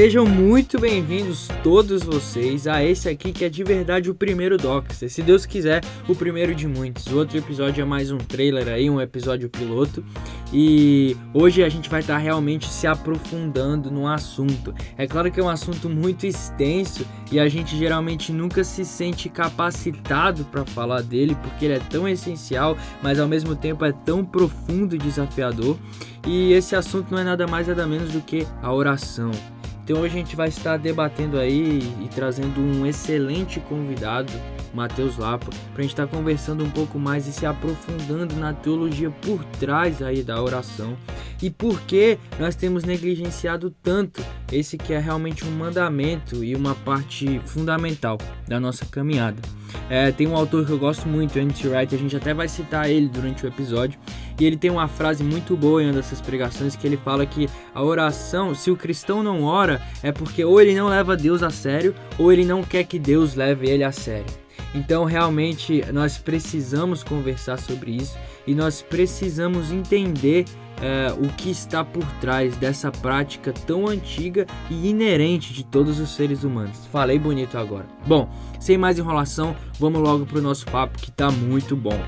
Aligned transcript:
Sejam 0.00 0.24
muito 0.24 0.80
bem-vindos 0.80 1.46
todos 1.62 2.02
vocês 2.02 2.66
a 2.66 2.82
esse 2.82 3.06
aqui 3.06 3.32
que 3.32 3.44
é 3.44 3.50
de 3.50 3.62
verdade 3.62 4.10
o 4.10 4.14
primeiro 4.14 4.56
Doxer. 4.56 5.10
Se 5.10 5.20
Deus 5.20 5.44
quiser, 5.44 5.84
o 6.08 6.14
primeiro 6.14 6.54
de 6.54 6.66
muitos. 6.66 7.04
O 7.08 7.18
outro 7.18 7.36
episódio 7.36 7.82
é 7.82 7.84
mais 7.84 8.10
um 8.10 8.16
trailer 8.16 8.66
aí, 8.68 8.88
um 8.88 8.98
episódio 8.98 9.50
piloto. 9.50 10.02
E 10.54 11.14
hoje 11.34 11.62
a 11.62 11.68
gente 11.68 11.90
vai 11.90 12.00
estar 12.00 12.16
realmente 12.16 12.66
se 12.72 12.86
aprofundando 12.86 13.90
no 13.90 14.08
assunto. 14.08 14.74
É 14.96 15.06
claro 15.06 15.30
que 15.30 15.38
é 15.38 15.44
um 15.44 15.50
assunto 15.50 15.86
muito 15.90 16.24
extenso 16.24 17.06
e 17.30 17.38
a 17.38 17.46
gente 17.46 17.76
geralmente 17.76 18.32
nunca 18.32 18.64
se 18.64 18.86
sente 18.86 19.28
capacitado 19.28 20.46
para 20.46 20.64
falar 20.64 21.02
dele 21.02 21.36
porque 21.42 21.66
ele 21.66 21.74
é 21.74 21.78
tão 21.78 22.08
essencial, 22.08 22.74
mas 23.02 23.20
ao 23.20 23.28
mesmo 23.28 23.54
tempo 23.54 23.84
é 23.84 23.92
tão 23.92 24.24
profundo 24.24 24.94
e 24.94 24.98
desafiador. 24.98 25.76
E 26.26 26.54
esse 26.54 26.74
assunto 26.74 27.10
não 27.10 27.18
é 27.18 27.24
nada 27.24 27.46
mais 27.46 27.68
nada 27.68 27.86
menos 27.86 28.12
do 28.12 28.22
que 28.22 28.46
a 28.62 28.72
oração. 28.72 29.30
Então 29.90 30.02
hoje 30.02 30.14
a 30.14 30.18
gente 30.18 30.36
vai 30.36 30.48
estar 30.48 30.76
debatendo 30.76 31.36
aí 31.36 31.80
e 32.00 32.06
trazendo 32.14 32.60
um 32.60 32.86
excelente 32.86 33.58
convidado, 33.58 34.32
Matheus 34.72 35.18
Lapa, 35.18 35.50
para 35.72 35.80
a 35.80 35.82
gente 35.82 35.90
estar 35.90 36.06
conversando 36.06 36.62
um 36.62 36.70
pouco 36.70 36.96
mais 36.96 37.26
e 37.26 37.32
se 37.32 37.44
aprofundando 37.44 38.36
na 38.36 38.54
teologia 38.54 39.10
por 39.10 39.44
trás 39.58 40.00
aí 40.00 40.22
da 40.22 40.40
oração 40.40 40.96
e 41.42 41.50
por 41.50 41.80
que 41.80 42.18
nós 42.38 42.54
temos 42.54 42.84
negligenciado 42.84 43.74
tanto 43.82 44.24
esse 44.52 44.78
que 44.78 44.92
é 44.92 44.98
realmente 45.00 45.44
um 45.44 45.50
mandamento 45.50 46.44
e 46.44 46.54
uma 46.54 46.76
parte 46.76 47.40
fundamental 47.44 48.16
da 48.46 48.60
nossa 48.60 48.86
caminhada. 48.86 49.42
É, 49.88 50.12
tem 50.12 50.28
um 50.28 50.36
autor 50.36 50.64
que 50.66 50.70
eu 50.70 50.78
gosto 50.78 51.08
muito, 51.08 51.36
Andy 51.36 51.66
Wright, 51.66 51.92
a 51.92 51.98
gente 51.98 52.16
até 52.16 52.32
vai 52.32 52.46
citar 52.46 52.88
ele 52.88 53.08
durante 53.08 53.44
o 53.44 53.48
episódio, 53.48 53.98
e 54.40 54.44
ele 54.46 54.56
tem 54.56 54.70
uma 54.70 54.88
frase 54.88 55.22
muito 55.22 55.54
boa 55.54 55.82
em 55.82 55.86
uma 55.86 55.92
dessas 55.92 56.20
pregações 56.20 56.74
que 56.74 56.86
ele 56.86 56.96
fala 56.96 57.26
que 57.26 57.48
a 57.74 57.82
oração, 57.82 58.54
se 58.54 58.70
o 58.70 58.76
cristão 58.76 59.22
não 59.22 59.44
ora, 59.44 59.82
é 60.02 60.10
porque 60.10 60.42
ou 60.42 60.58
ele 60.60 60.74
não 60.74 60.88
leva 60.88 61.16
Deus 61.16 61.42
a 61.42 61.50
sério, 61.50 61.94
ou 62.18 62.32
ele 62.32 62.44
não 62.44 62.62
quer 62.62 62.84
que 62.84 62.98
Deus 62.98 63.34
leve 63.34 63.68
ele 63.68 63.84
a 63.84 63.92
sério. 63.92 64.40
Então, 64.74 65.04
realmente, 65.04 65.84
nós 65.92 66.16
precisamos 66.16 67.02
conversar 67.02 67.58
sobre 67.58 67.90
isso 67.90 68.16
e 68.46 68.54
nós 68.54 68.80
precisamos 68.80 69.72
entender 69.72 70.44
é, 70.80 71.12
o 71.12 71.28
que 71.34 71.50
está 71.50 71.84
por 71.84 72.06
trás 72.20 72.56
dessa 72.56 72.90
prática 72.90 73.52
tão 73.52 73.86
antiga 73.86 74.46
e 74.70 74.88
inerente 74.88 75.52
de 75.52 75.64
todos 75.64 75.98
os 76.00 76.10
seres 76.10 76.44
humanos. 76.44 76.86
Falei 76.90 77.18
bonito 77.18 77.58
agora. 77.58 77.86
Bom, 78.06 78.30
sem 78.58 78.78
mais 78.78 78.98
enrolação, 78.98 79.54
vamos 79.78 80.00
logo 80.00 80.24
para 80.24 80.38
o 80.38 80.42
nosso 80.42 80.64
papo 80.66 80.98
que 80.98 81.10
está 81.10 81.30
muito 81.30 81.76
bom. 81.76 82.00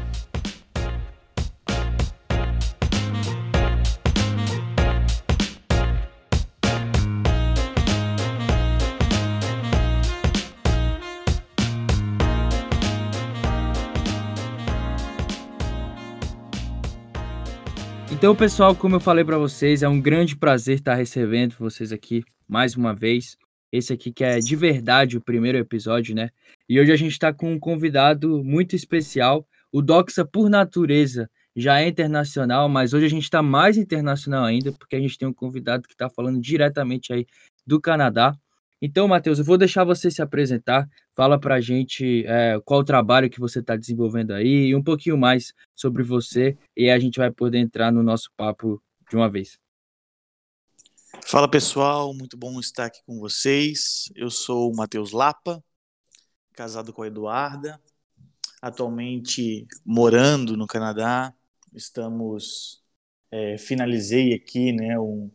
Então, 18.23 18.37
pessoal, 18.37 18.73
como 18.73 18.95
eu 18.95 19.01
falei 19.01 19.25
para 19.25 19.37
vocês, 19.37 19.83
é 19.83 19.89
um 19.89 20.01
grande 20.01 20.37
prazer 20.37 20.77
estar 20.77 20.95
recebendo 20.95 21.57
vocês 21.59 21.91
aqui 21.91 22.23
mais 22.47 22.77
uma 22.77 22.95
vez. 22.95 23.37
Esse 23.73 23.93
aqui 23.93 24.13
que 24.13 24.23
é 24.23 24.39
de 24.39 24.55
verdade 24.55 25.17
o 25.17 25.21
primeiro 25.21 25.59
episódio, 25.59 26.15
né? 26.15 26.31
E 26.69 26.79
hoje 26.79 26.93
a 26.93 26.97
gente 26.97 27.11
está 27.11 27.33
com 27.33 27.53
um 27.53 27.59
convidado 27.59 28.45
muito 28.45 28.77
especial. 28.77 29.45
O 29.73 29.83
Doxa, 29.83 30.25
por 30.25 30.49
natureza, 30.49 31.29
já 31.57 31.81
é 31.81 31.89
internacional, 31.89 32.69
mas 32.69 32.93
hoje 32.93 33.07
a 33.07 33.11
gente 33.11 33.25
está 33.25 33.43
mais 33.43 33.77
internacional 33.77 34.45
ainda, 34.45 34.71
porque 34.71 34.95
a 34.95 35.01
gente 35.01 35.19
tem 35.19 35.27
um 35.27 35.35
convidado 35.35 35.89
que 35.89 35.95
está 35.95 36.09
falando 36.09 36.41
diretamente 36.41 37.13
aí 37.13 37.27
do 37.67 37.81
Canadá. 37.81 38.37
Então, 38.85 39.07
Matheus, 39.07 39.39
eu 39.39 39.45
vou 39.45 39.57
deixar 39.57 39.85
você 39.85 40.11
se 40.11 40.21
apresentar. 40.21 40.91
Fala 41.15 41.39
para 41.39 41.55
a 41.55 41.61
gente 41.61 42.27
é, 42.27 42.61
qual 42.65 42.81
o 42.81 42.85
trabalho 42.85 43.31
que 43.31 43.39
você 43.39 43.61
está 43.61 43.77
desenvolvendo 43.77 44.33
aí 44.33 44.67
e 44.67 44.75
um 44.75 44.83
pouquinho 44.83 45.17
mais 45.17 45.55
sobre 45.73 46.03
você 46.03 46.59
e 46.77 46.91
a 46.91 46.99
gente 46.99 47.17
vai 47.17 47.31
poder 47.31 47.59
entrar 47.59 47.93
no 47.93 48.03
nosso 48.03 48.29
papo 48.37 48.83
de 49.09 49.15
uma 49.15 49.31
vez. 49.31 49.57
Fala 51.25 51.49
pessoal, 51.49 52.13
muito 52.13 52.37
bom 52.37 52.59
estar 52.59 52.87
aqui 52.87 52.99
com 53.07 53.21
vocês. 53.21 54.11
Eu 54.17 54.31
sou 54.31 54.73
o 54.73 54.75
Matheus 54.75 55.13
Lapa, 55.13 55.63
casado 56.53 56.93
com 56.93 57.03
a 57.03 57.07
Eduarda, 57.07 57.81
atualmente 58.61 59.65
morando 59.85 60.57
no 60.57 60.67
Canadá. 60.67 61.33
Estamos 61.73 62.83
é, 63.31 63.57
finalizei 63.59 64.35
aqui, 64.35 64.73
né, 64.73 64.99
um, 64.99 65.31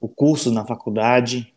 o 0.00 0.08
curso 0.08 0.52
na 0.52 0.64
faculdade 0.64 1.52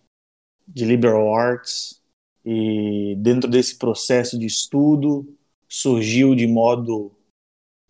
de 0.68 0.86
liberal 0.86 1.34
arts 1.36 2.02
e 2.46 3.16
dentro 3.18 3.50
desse 3.50 3.78
processo 3.78 4.38
de 4.38 4.46
estudo 4.46 5.28
surgiu 5.68 6.36
de 6.36 6.48
modo 6.48 7.12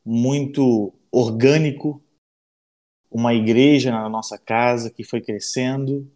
muito 0.03 0.93
orgânico 1.11 2.01
uma 3.11 3.33
igreja 3.33 3.91
na 3.91 4.09
nossa 4.09 4.37
casa 4.37 4.89
que 4.89 5.03
foi 5.03 5.21
crescendo. 5.21 6.09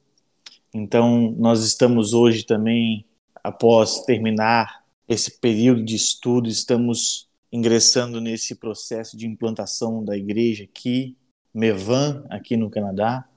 Então, 0.74 1.34
nós 1.38 1.64
estamos 1.64 2.14
hoje 2.14 2.44
também, 2.46 3.06
após 3.44 4.04
terminar 4.04 4.84
esse 5.08 5.40
período 5.40 5.84
de 5.84 5.96
estudo, 5.96 6.50
estamos 6.50 7.28
ingressando 7.52 8.22
nesse 8.22 8.56
processo 8.56 9.18
de 9.18 9.26
implantação 9.26 10.04
da 10.04 10.16
igreja 10.16 10.66
aqui, 10.66 11.18
Mevan, 11.54 12.24
aqui 12.30 12.56
no 12.56 12.70
Canadá 12.70 13.28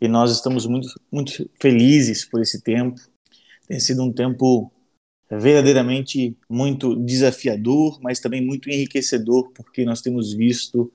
e 0.00 0.08
nós 0.08 0.32
estamos 0.32 0.66
muito, 0.66 0.88
muito 1.10 1.48
felizes 1.60 2.24
por 2.24 2.40
esse 2.40 2.60
tempo. 2.60 3.00
Tem 3.66 3.78
sido 3.80 4.02
um 4.02 4.12
tempo 4.12 4.70
verdadeiramente 5.30 6.36
muito 6.48 6.94
desafiador, 6.96 7.98
mas 8.00 8.20
também 8.20 8.40
muito 8.40 8.70
enriquecedor, 8.70 9.50
porque 9.52 9.84
nós 9.84 10.00
temos 10.00 10.32
visto 10.32 10.92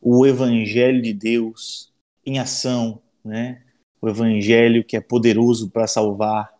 o 0.00 0.26
Evangelho 0.26 1.02
de 1.02 1.12
Deus 1.12 1.92
em 2.24 2.38
ação, 2.38 3.00
né? 3.24 3.62
O 4.00 4.08
Evangelho 4.08 4.84
que 4.84 4.96
é 4.96 5.00
poderoso 5.00 5.70
para 5.70 5.86
salvar 5.86 6.52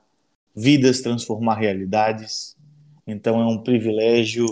vidas, 0.55 1.01
transformar 1.01 1.57
realidades. 1.57 2.57
Então 3.07 3.41
é 3.41 3.47
um 3.47 3.63
privilégio 3.63 4.47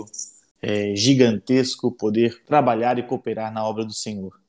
é, 0.61 0.95
gigantesco 0.95 1.91
poder 1.91 2.43
trabalhar 2.45 2.97
e 2.97 3.03
cooperar 3.03 3.51
na 3.51 3.67
obra 3.67 3.83
do 3.83 3.93
Senhor. 3.93 4.39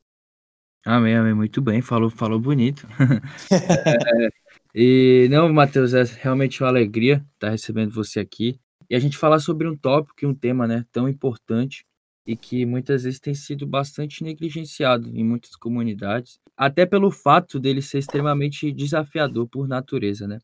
Amém, 0.86 1.16
amém. 1.16 1.34
Muito 1.34 1.60
bem, 1.60 1.82
falou, 1.82 2.08
falou 2.08 2.38
bonito. 2.38 2.86
é, 3.50 4.28
e 4.72 5.26
não, 5.28 5.52
Matheus, 5.52 5.92
é 5.92 6.04
realmente 6.04 6.62
uma 6.62 6.68
alegria 6.68 7.26
estar 7.34 7.50
recebendo 7.50 7.90
você 7.90 8.20
aqui 8.20 8.60
e 8.88 8.94
a 8.94 9.00
gente 9.00 9.18
falar 9.18 9.40
sobre 9.40 9.68
um 9.68 9.76
tópico 9.76 10.14
e 10.22 10.26
um 10.26 10.34
tema, 10.34 10.64
né, 10.64 10.84
tão 10.92 11.08
importante 11.08 11.84
e 12.24 12.36
que 12.36 12.64
muitas 12.64 13.02
vezes 13.02 13.18
tem 13.18 13.34
sido 13.34 13.66
bastante 13.66 14.22
negligenciado 14.22 15.08
em 15.08 15.24
muitas 15.24 15.56
comunidades, 15.56 16.38
até 16.56 16.86
pelo 16.86 17.10
fato 17.10 17.58
dele 17.58 17.82
ser 17.82 17.98
extremamente 17.98 18.70
desafiador 18.70 19.48
por 19.48 19.66
natureza, 19.66 20.28
né? 20.28 20.38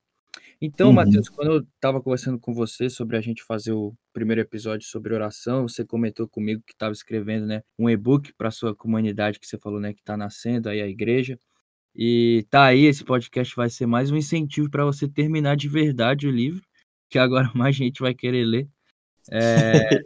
Então, 0.60 0.88
uhum. 0.88 0.94
Matheus, 0.94 1.28
quando 1.28 1.50
eu 1.53 1.59
estava 1.59 2.00
conversando 2.00 2.38
com 2.38 2.54
você 2.54 2.88
sobre 2.88 3.16
a 3.16 3.20
gente 3.20 3.43
fazer 3.43 3.72
o 3.72 3.94
primeiro 4.12 4.41
episódio 4.41 4.87
sobre 4.87 5.12
oração, 5.12 5.66
você 5.66 5.84
comentou 5.84 6.28
comigo 6.28 6.62
que 6.65 6.72
estava 6.72 6.93
escrevendo, 6.93 7.47
né, 7.47 7.62
um 7.78 7.91
e-book 7.91 8.32
para 8.34 8.50
sua 8.50 8.75
comunidade 8.75 9.41
que 9.41 9.47
você 9.47 9.59
falou, 9.59 9.81
né, 9.81 9.93
que 9.93 10.00
está 10.00 10.16
nascendo 10.16 10.69
aí 10.69 10.81
a 10.81 10.87
igreja. 10.87 11.38
E 11.94 12.47
tá 12.48 12.65
aí, 12.66 12.84
esse 12.84 13.04
podcast 13.04 13.54
vai 13.54 13.69
ser 13.69 13.87
mais 13.87 14.10
um 14.10 14.16
incentivo 14.16 14.70
para 14.70 14.84
você 14.84 15.09
terminar 15.09 15.56
de 15.56 15.69
verdade 15.69 16.26
o 16.26 16.31
livro, 16.31 16.62
que 17.11 17.19
agora 17.19 17.50
mais 17.55 17.75
gente 17.75 18.00
vai 18.00 18.14
querer 18.14 18.44
ler. 18.44 18.69
É, 19.31 20.00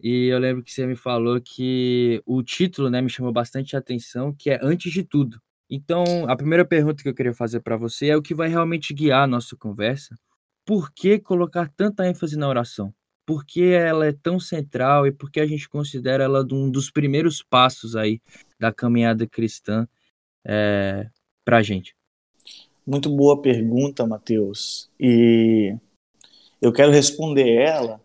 e 0.00 0.26
eu 0.26 0.38
lembro 0.38 0.62
que 0.62 0.70
você 0.70 0.86
me 0.86 0.96
falou 0.96 1.40
que 1.40 2.22
o 2.26 2.42
título, 2.42 2.90
né, 2.90 3.00
me 3.00 3.08
chamou 3.08 3.32
bastante 3.32 3.74
atenção, 3.74 4.34
que 4.34 4.50
é 4.50 4.58
Antes 4.62 4.92
de 4.92 5.02
Tudo. 5.02 5.40
Então, 5.68 6.28
a 6.28 6.36
primeira 6.36 6.64
pergunta 6.64 7.02
que 7.02 7.08
eu 7.08 7.14
queria 7.14 7.34
fazer 7.34 7.60
para 7.60 7.76
você 7.76 8.08
é 8.08 8.16
o 8.16 8.22
que 8.22 8.34
vai 8.34 8.48
realmente 8.48 8.92
guiar 8.92 9.22
a 9.22 9.26
nossa 9.26 9.56
conversa. 9.56 10.14
Por 10.64 10.92
que 10.92 11.18
colocar 11.18 11.70
tanta 11.76 12.06
ênfase 12.08 12.36
na 12.36 12.48
oração? 12.48 12.94
Por 13.26 13.44
que 13.44 13.72
ela 13.72 14.06
é 14.06 14.12
tão 14.12 14.38
central 14.38 15.06
e 15.06 15.12
por 15.12 15.30
que 15.30 15.40
a 15.40 15.46
gente 15.46 15.68
considera 15.68 16.24
ela 16.24 16.46
um 16.52 16.70
dos 16.70 16.90
primeiros 16.90 17.42
passos 17.42 17.96
aí 17.96 18.20
da 18.58 18.72
caminhada 18.72 19.26
cristã 19.26 19.88
é, 20.44 21.08
para 21.44 21.58
a 21.58 21.62
gente? 21.62 21.96
Muito 22.86 23.08
boa 23.08 23.40
pergunta, 23.40 24.06
Mateus. 24.06 24.90
E 25.00 25.74
eu 26.60 26.70
quero 26.70 26.92
responder 26.92 27.48
ela 27.48 27.98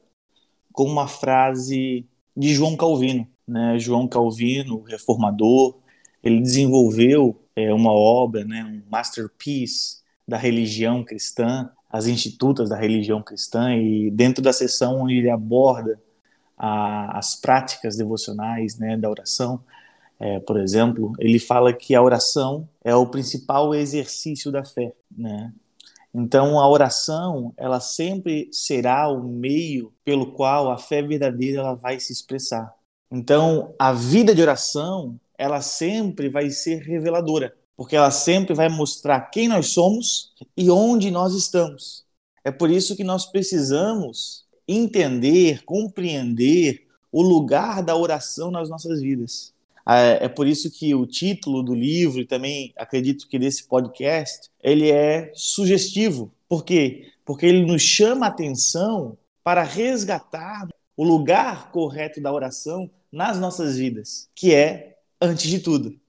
com 0.72 0.86
uma 0.86 1.08
frase 1.08 2.06
de 2.36 2.54
João 2.54 2.78
Calvino. 2.78 3.28
Né? 3.46 3.78
João 3.78 4.08
Calvino, 4.08 4.82
reformador, 4.84 5.78
ele 6.24 6.40
desenvolveu 6.40 7.38
é, 7.64 7.74
uma 7.74 7.92
obra, 7.92 8.46
né, 8.46 8.64
um 8.64 8.90
masterpiece 8.90 10.00
da 10.28 10.38
religião 10.38 11.04
cristã, 11.04 11.70
as 11.90 12.08
institutas 12.08 12.70
da 12.70 12.76
religião 12.76 13.22
cristã, 13.22 13.76
e 13.76 14.12
dentro 14.12 14.44
da 14.44 14.54
sessão 14.54 15.02
onde 15.02 15.16
ele 15.18 15.30
aborda 15.30 16.00
a, 16.58 17.18
as 17.18 17.36
práticas 17.36 17.96
devocionais 17.98 18.78
né, 18.78 18.96
da 18.96 19.10
oração, 19.10 19.64
é, 20.20 20.40
por 20.40 20.60
exemplo, 20.60 21.14
ele 21.18 21.40
fala 21.40 21.74
que 21.74 21.96
a 21.96 22.02
oração 22.02 22.68
é 22.84 22.94
o 22.94 23.08
principal 23.08 23.74
exercício 23.74 24.52
da 24.52 24.64
fé. 24.66 24.94
Né? 25.18 25.54
Então, 26.14 26.60
a 26.60 26.70
oração, 26.70 27.54
ela 27.56 27.80
sempre 27.80 28.50
será 28.52 29.08
o 29.10 29.24
meio 29.24 29.94
pelo 30.04 30.34
qual 30.34 30.70
a 30.72 30.78
fé 30.78 31.02
verdadeira 31.02 31.60
ela 31.62 31.74
vai 31.74 32.00
se 32.00 32.12
expressar. 32.12 32.74
Então, 33.12 33.74
a 33.80 33.92
vida 33.92 34.36
de 34.36 34.42
oração, 34.42 35.20
ela 35.38 35.62
sempre 35.62 36.30
vai 36.30 36.50
ser 36.50 36.82
reveladora, 36.82 37.56
porque 37.76 37.96
ela 37.96 38.12
sempre 38.12 38.54
vai 38.54 38.70
mostrar 38.70 39.22
quem 39.32 39.48
nós 39.48 39.68
somos 39.68 40.34
e 40.56 40.70
onde 40.70 41.10
nós 41.10 41.34
estamos. 41.34 42.06
É 42.44 42.52
por 42.52 42.70
isso 42.70 42.96
que 42.96 43.04
nós 43.04 43.26
precisamos 43.26 44.46
entender, 44.68 45.64
compreender 45.64 46.88
o 47.12 47.24
lugar 47.24 47.82
da 47.82 47.96
oração 47.96 48.52
nas 48.52 48.70
nossas 48.70 49.02
vidas. 49.02 49.54
É, 49.88 50.26
é 50.26 50.30
por 50.30 50.48
isso 50.48 50.70
que 50.70 50.94
o 50.94 51.08
título 51.08 51.64
do 51.64 51.74
livro 51.74 52.22
e 52.22 52.26
também 52.26 52.72
acredito 52.78 53.28
que 53.28 53.40
desse 53.40 53.68
podcast 53.68 54.50
ele 54.62 54.92
é 54.92 55.32
sugestivo. 55.34 56.32
Por 56.48 56.64
quê? 56.64 57.08
Porque 57.26 57.48
ele 57.48 57.66
nos 57.66 57.82
chama 57.82 58.28
a 58.28 58.30
atenção 58.30 59.18
para 59.44 59.64
resgatar 59.64 60.68
o 60.96 61.04
lugar 61.04 61.72
correto 61.72 62.22
da 62.22 62.32
oração 62.32 62.90
nas 63.12 63.40
nossas 63.40 63.78
vidas, 63.78 64.30
que 64.36 64.54
é 64.54 64.98
antes 65.22 65.50
de 65.50 65.60
tudo. 65.60 66.00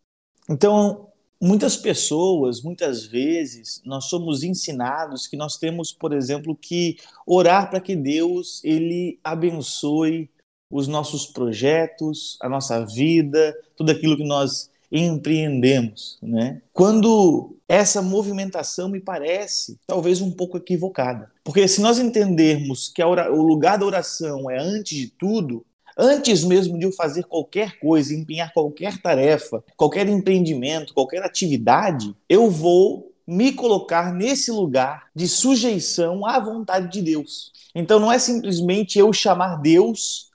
Então, 0.48 1.08
muitas 1.40 1.76
pessoas, 1.76 2.62
muitas 2.62 3.04
vezes, 3.04 3.80
nós 3.84 4.06
somos 4.06 4.42
ensinados 4.42 5.26
que 5.26 5.36
nós 5.36 5.56
temos, 5.56 5.92
por 5.92 6.12
exemplo, 6.12 6.54
que 6.54 6.98
orar 7.26 7.70
para 7.70 7.80
que 7.80 7.96
Deus 7.96 8.60
ele 8.64 9.18
abençoe 9.24 10.30
os 10.70 10.86
nossos 10.86 11.26
projetos, 11.26 12.38
a 12.40 12.48
nossa 12.48 12.84
vida, 12.84 13.56
tudo 13.74 13.90
aquilo 13.90 14.16
que 14.16 14.24
nós 14.24 14.70
empreendemos, 14.92 16.18
né? 16.20 16.62
Quando 16.72 17.56
essa 17.68 18.02
movimentação 18.02 18.88
me 18.88 19.00
parece 19.00 19.78
talvez 19.86 20.20
um 20.20 20.30
pouco 20.32 20.56
equivocada, 20.56 21.30
porque 21.44 21.66
se 21.68 21.80
nós 21.80 21.98
entendermos 21.98 22.88
que 22.88 23.02
o 23.02 23.42
lugar 23.42 23.78
da 23.78 23.86
oração 23.86 24.50
é 24.50 24.58
antes 24.58 24.98
de 24.98 25.06
tudo, 25.08 25.64
antes 25.96 26.44
mesmo 26.44 26.78
de 26.78 26.86
eu 26.86 26.92
fazer 26.92 27.24
qualquer 27.24 27.78
coisa, 27.78 28.14
empenhar 28.14 28.52
qualquer 28.52 29.00
tarefa, 29.00 29.62
qualquer 29.76 30.08
empreendimento, 30.08 30.94
qualquer 30.94 31.22
atividade, 31.22 32.14
eu 32.28 32.50
vou 32.50 33.10
me 33.26 33.52
colocar 33.52 34.12
nesse 34.12 34.50
lugar 34.50 35.08
de 35.14 35.28
sujeição 35.28 36.26
à 36.26 36.38
vontade 36.40 36.90
de 36.90 37.00
Deus. 37.00 37.52
Então 37.74 38.00
não 38.00 38.10
é 38.10 38.18
simplesmente 38.18 38.98
eu 38.98 39.12
chamar 39.12 39.56
Deus 39.56 40.30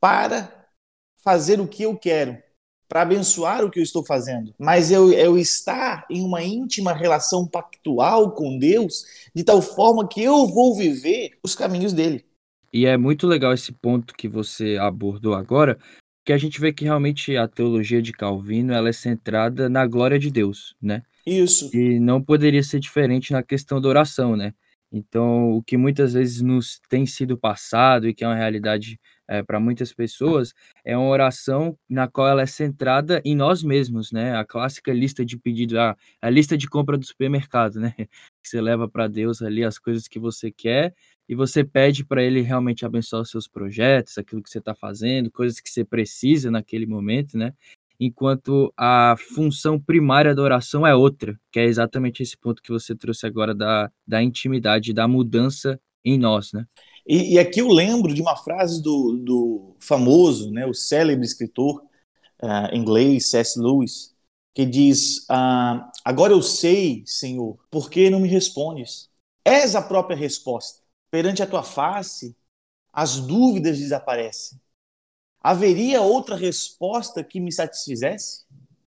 para 0.00 0.66
fazer 1.22 1.60
o 1.60 1.68
que 1.68 1.82
eu 1.84 1.96
quero, 1.96 2.36
para 2.88 3.02
abençoar 3.02 3.64
o 3.64 3.70
que 3.70 3.78
eu 3.78 3.84
estou 3.84 4.04
fazendo, 4.04 4.52
mas 4.58 4.90
eu, 4.90 5.12
eu 5.12 5.38
estar 5.38 6.04
em 6.10 6.24
uma 6.24 6.42
íntima 6.42 6.92
relação 6.92 7.46
pactual 7.46 8.32
com 8.32 8.58
Deus, 8.58 9.04
de 9.32 9.44
tal 9.44 9.62
forma 9.62 10.08
que 10.08 10.20
eu 10.20 10.46
vou 10.48 10.74
viver 10.74 11.38
os 11.42 11.54
caminhos 11.54 11.92
dele. 11.92 12.24
E 12.72 12.86
é 12.86 12.96
muito 12.96 13.26
legal 13.26 13.52
esse 13.52 13.72
ponto 13.72 14.14
que 14.14 14.28
você 14.28 14.76
abordou 14.80 15.34
agora, 15.34 15.78
que 16.24 16.32
a 16.32 16.38
gente 16.38 16.60
vê 16.60 16.72
que 16.72 16.84
realmente 16.84 17.36
a 17.36 17.48
teologia 17.48 18.00
de 18.00 18.12
Calvino 18.12 18.72
ela 18.72 18.88
é 18.88 18.92
centrada 18.92 19.68
na 19.68 19.86
glória 19.86 20.18
de 20.18 20.30
Deus, 20.30 20.76
né? 20.80 21.02
Isso. 21.26 21.70
E 21.74 21.98
não 21.98 22.22
poderia 22.22 22.62
ser 22.62 22.80
diferente 22.80 23.32
na 23.32 23.42
questão 23.42 23.80
da 23.80 23.88
oração, 23.88 24.36
né? 24.36 24.54
Então, 24.92 25.52
o 25.52 25.62
que 25.62 25.76
muitas 25.76 26.14
vezes 26.14 26.42
nos 26.42 26.80
tem 26.88 27.06
sido 27.06 27.38
passado 27.38 28.08
e 28.08 28.14
que 28.14 28.24
é 28.24 28.26
uma 28.26 28.34
realidade 28.34 28.98
é, 29.28 29.40
para 29.40 29.60
muitas 29.60 29.92
pessoas, 29.92 30.52
é 30.84 30.96
uma 30.96 31.08
oração 31.08 31.78
na 31.88 32.08
qual 32.08 32.26
ela 32.26 32.42
é 32.42 32.46
centrada 32.46 33.22
em 33.24 33.36
nós 33.36 33.62
mesmos, 33.62 34.10
né? 34.10 34.36
A 34.36 34.44
clássica 34.44 34.92
lista 34.92 35.24
de 35.24 35.38
pedidos, 35.38 35.76
a, 35.76 35.96
a 36.20 36.28
lista 36.28 36.58
de 36.58 36.68
compra 36.68 36.98
do 36.98 37.06
supermercado, 37.06 37.78
né? 37.78 37.94
Que 38.42 38.48
você 38.48 38.60
leva 38.60 38.88
para 38.88 39.06
Deus 39.06 39.42
ali 39.42 39.62
as 39.62 39.78
coisas 39.78 40.08
que 40.08 40.18
você 40.18 40.50
quer 40.50 40.94
e 41.30 41.34
você 41.36 41.62
pede 41.62 42.04
para 42.04 42.24
Ele 42.24 42.40
realmente 42.40 42.84
abençoar 42.84 43.22
os 43.22 43.30
seus 43.30 43.46
projetos, 43.46 44.18
aquilo 44.18 44.42
que 44.42 44.50
você 44.50 44.58
está 44.58 44.74
fazendo, 44.74 45.30
coisas 45.30 45.60
que 45.60 45.70
você 45.70 45.84
precisa 45.84 46.50
naquele 46.50 46.86
momento, 46.86 47.38
né? 47.38 47.54
Enquanto 48.00 48.74
a 48.76 49.14
função 49.32 49.78
primária 49.78 50.34
da 50.34 50.42
oração 50.42 50.84
é 50.84 50.92
outra, 50.92 51.38
que 51.52 51.60
é 51.60 51.64
exatamente 51.66 52.20
esse 52.20 52.36
ponto 52.36 52.60
que 52.60 52.72
você 52.72 52.96
trouxe 52.96 53.28
agora 53.28 53.54
da, 53.54 53.92
da 54.04 54.20
intimidade, 54.20 54.92
da 54.92 55.06
mudança 55.06 55.80
em 56.04 56.18
nós, 56.18 56.52
né? 56.52 56.66
E, 57.06 57.34
e, 57.34 57.38
aqui 57.38 57.60
eu 57.60 57.68
lembro 57.68 58.12
de 58.12 58.20
uma 58.20 58.36
frase 58.36 58.82
do, 58.82 59.16
do 59.24 59.76
famoso, 59.78 60.50
né, 60.50 60.66
o 60.66 60.74
célebre 60.74 61.24
escritor 61.24 61.80
uh, 62.42 62.74
inglês 62.74 63.30
C.S. 63.30 63.56
Lewis, 63.56 64.16
que 64.52 64.66
diz: 64.66 65.18
uh, 65.30 65.80
Agora 66.04 66.32
eu 66.32 66.42
sei, 66.42 67.04
Senhor, 67.06 67.56
por 67.70 67.88
que 67.88 68.10
não 68.10 68.18
me 68.18 68.28
respondes? 68.28 69.08
És 69.44 69.76
a 69.76 69.82
própria 69.82 70.16
resposta. 70.16 70.79
Perante 71.10 71.42
a 71.42 71.46
tua 71.46 71.62
face, 71.62 72.36
as 72.92 73.16
dúvidas 73.16 73.78
desaparecem. 73.78 74.60
Haveria 75.40 76.02
outra 76.02 76.36
resposta 76.36 77.24
que 77.24 77.40
me 77.40 77.50
satisfizesse? 77.50 78.44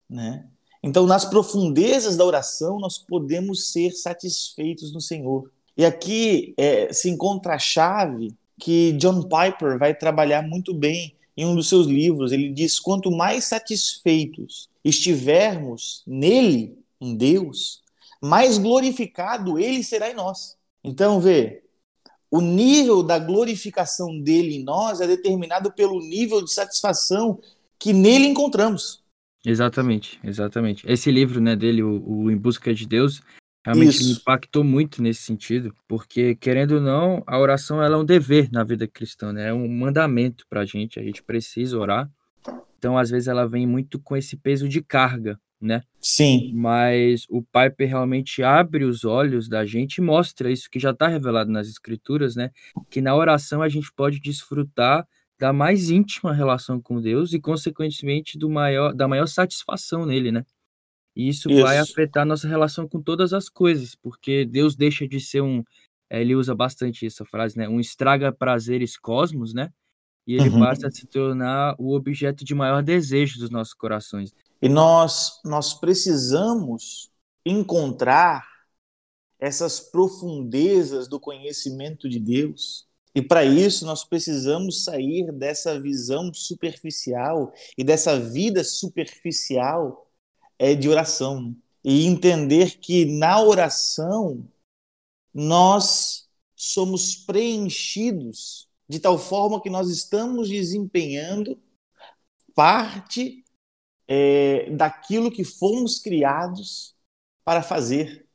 Né? 0.09 0.47
Então, 0.81 1.07
nas 1.07 1.25
profundezas 1.25 2.15
da 2.15 2.25
oração, 2.25 2.79
nós 2.79 2.97
podemos 2.97 3.71
ser 3.71 3.91
satisfeitos 3.91 4.93
no 4.93 5.01
Senhor. 5.01 5.51
E 5.75 5.85
aqui 5.85 6.53
é, 6.57 6.91
se 6.93 7.09
encontra 7.09 7.55
a 7.55 7.59
chave 7.59 8.35
que 8.59 8.91
John 8.93 9.23
Piper 9.23 9.79
vai 9.79 9.95
trabalhar 9.95 10.43
muito 10.43 10.73
bem 10.73 11.15
em 11.35 11.45
um 11.45 11.55
dos 11.55 11.67
seus 11.67 11.87
livros. 11.87 12.31
Ele 12.31 12.49
diz: 12.49 12.79
quanto 12.79 13.09
mais 13.09 13.45
satisfeitos 13.45 14.69
estivermos 14.83 16.03
nele, 16.05 16.77
em 17.01 17.15
Deus, 17.15 17.81
mais 18.21 18.57
glorificado 18.57 19.59
ele 19.59 19.83
será 19.83 20.09
em 20.09 20.13
nós. 20.13 20.57
Então, 20.83 21.19
vê, 21.19 21.62
o 22.33 22.41
nível 22.41 23.03
da 23.03 23.19
glorificação 23.19 24.19
dele 24.19 24.55
em 24.55 24.63
nós 24.63 24.99
é 24.99 25.05
determinado 25.05 25.71
pelo 25.71 25.99
nível 25.99 26.43
de 26.43 26.51
satisfação 26.51 27.39
que 27.77 27.93
nele 27.93 28.25
encontramos. 28.25 29.03
Exatamente, 29.45 30.19
exatamente. 30.23 30.83
Esse 30.89 31.11
livro, 31.11 31.39
né, 31.39 31.55
dele, 31.55 31.83
o, 31.83 32.03
o 32.03 32.31
Em 32.31 32.37
Busca 32.37 32.73
de 32.73 32.87
Deus, 32.87 33.21
Realmente 33.65 34.01
Isso. 34.01 34.05
me 34.05 34.11
impactou 34.19 34.61
muito 34.61 35.01
nesse 35.01 35.21
sentido, 35.21 35.73
porque 35.87 36.35
querendo 36.35 36.73
ou 36.73 36.81
não, 36.81 37.23
a 37.25 37.39
oração 37.39 37.81
ela 37.81 37.95
é 37.95 37.97
um 37.97 38.03
dever 38.03 38.51
na 38.51 38.61
vida 38.61 38.85
cristã, 38.85 39.31
né? 39.31 39.47
É 39.49 39.53
um 39.53 39.69
mandamento 39.69 40.45
para 40.49 40.61
a 40.61 40.65
gente, 40.65 40.99
a 40.99 41.01
gente 41.01 41.23
precisa 41.23 41.79
orar. 41.79 42.11
Então, 42.77 42.97
às 42.97 43.09
vezes 43.09 43.29
ela 43.29 43.47
vem 43.47 43.65
muito 43.65 44.01
com 44.01 44.17
esse 44.17 44.35
peso 44.35 44.67
de 44.67 44.81
carga, 44.81 45.39
né? 45.65 45.81
Sim. 45.99 46.51
Mas 46.53 47.25
o 47.29 47.41
Piper 47.41 47.87
realmente 47.87 48.43
abre 48.43 48.83
os 48.83 49.03
olhos 49.03 49.47
da 49.47 49.65
gente 49.65 49.97
e 49.97 50.01
mostra 50.01 50.51
isso 50.51 50.69
que 50.69 50.79
já 50.79 50.91
está 50.91 51.07
revelado 51.07 51.51
nas 51.51 51.67
escrituras, 51.67 52.35
né? 52.35 52.51
Que 52.89 53.01
na 53.01 53.15
oração 53.15 53.61
a 53.61 53.69
gente 53.69 53.91
pode 53.93 54.19
desfrutar 54.19 55.07
da 55.39 55.51
mais 55.51 55.89
íntima 55.89 56.33
relação 56.33 56.79
com 56.79 57.01
Deus 57.01 57.33
e, 57.33 57.39
consequentemente, 57.39 58.37
do 58.37 58.49
maior, 58.49 58.93
da 58.93 59.07
maior 59.07 59.27
satisfação 59.27 60.05
nele, 60.05 60.31
né? 60.31 60.45
E 61.15 61.27
isso, 61.27 61.49
isso, 61.49 61.61
vai 61.61 61.77
afetar 61.77 62.25
nossa 62.25 62.47
relação 62.47 62.87
com 62.87 63.01
todas 63.01 63.33
as 63.33 63.49
coisas, 63.49 63.95
porque 63.95 64.45
Deus 64.45 64.75
deixa 64.75 65.07
de 65.07 65.19
ser 65.19 65.41
um. 65.41 65.63
É, 66.09 66.21
ele 66.21 66.35
usa 66.35 66.55
bastante 66.55 67.05
essa 67.05 67.25
frase, 67.25 67.57
né? 67.57 67.67
Um 67.67 67.79
estraga 67.79 68.31
prazeres 68.31 68.97
cosmos, 68.97 69.53
né? 69.53 69.69
E 70.25 70.35
ele 70.35 70.49
uhum. 70.49 70.59
passa 70.59 70.87
a 70.87 70.91
se 70.91 71.05
tornar 71.05 71.75
o 71.77 71.93
objeto 71.93 72.45
de 72.45 72.55
maior 72.55 72.81
desejo 72.81 73.39
dos 73.39 73.49
nossos 73.49 73.73
corações. 73.73 74.33
E 74.63 74.69
nós, 74.69 75.41
nós 75.43 75.73
precisamos 75.73 77.11
encontrar 77.45 78.47
essas 79.37 79.81
profundezas 79.81 81.05
do 81.09 81.19
conhecimento 81.19 82.07
de 82.07 82.17
Deus. 82.17 82.87
E 83.13 83.21
para 83.21 83.43
isso 83.43 83.85
nós 83.85 84.05
precisamos 84.05 84.85
sair 84.85 85.33
dessa 85.33 85.77
visão 85.77 86.33
superficial 86.33 87.51
e 87.77 87.83
dessa 87.83 88.17
vida 88.17 88.63
superficial 88.63 90.09
é 90.57 90.73
de 90.73 90.87
oração. 90.87 91.41
Né? 91.41 91.55
E 91.83 92.07
entender 92.07 92.77
que 92.77 93.03
na 93.03 93.41
oração 93.41 94.47
nós 95.33 96.29
somos 96.55 97.17
preenchidos 97.17 98.69
de 98.87 98.97
tal 98.97 99.19
forma 99.19 99.61
que 99.61 99.69
nós 99.69 99.89
estamos 99.89 100.47
desempenhando 100.47 101.61
parte 102.55 103.42
é, 104.07 104.69
daquilo 104.71 105.31
que 105.31 105.43
fomos 105.43 105.99
criados 105.99 106.95
para 107.43 107.61
fazer. 107.61 108.25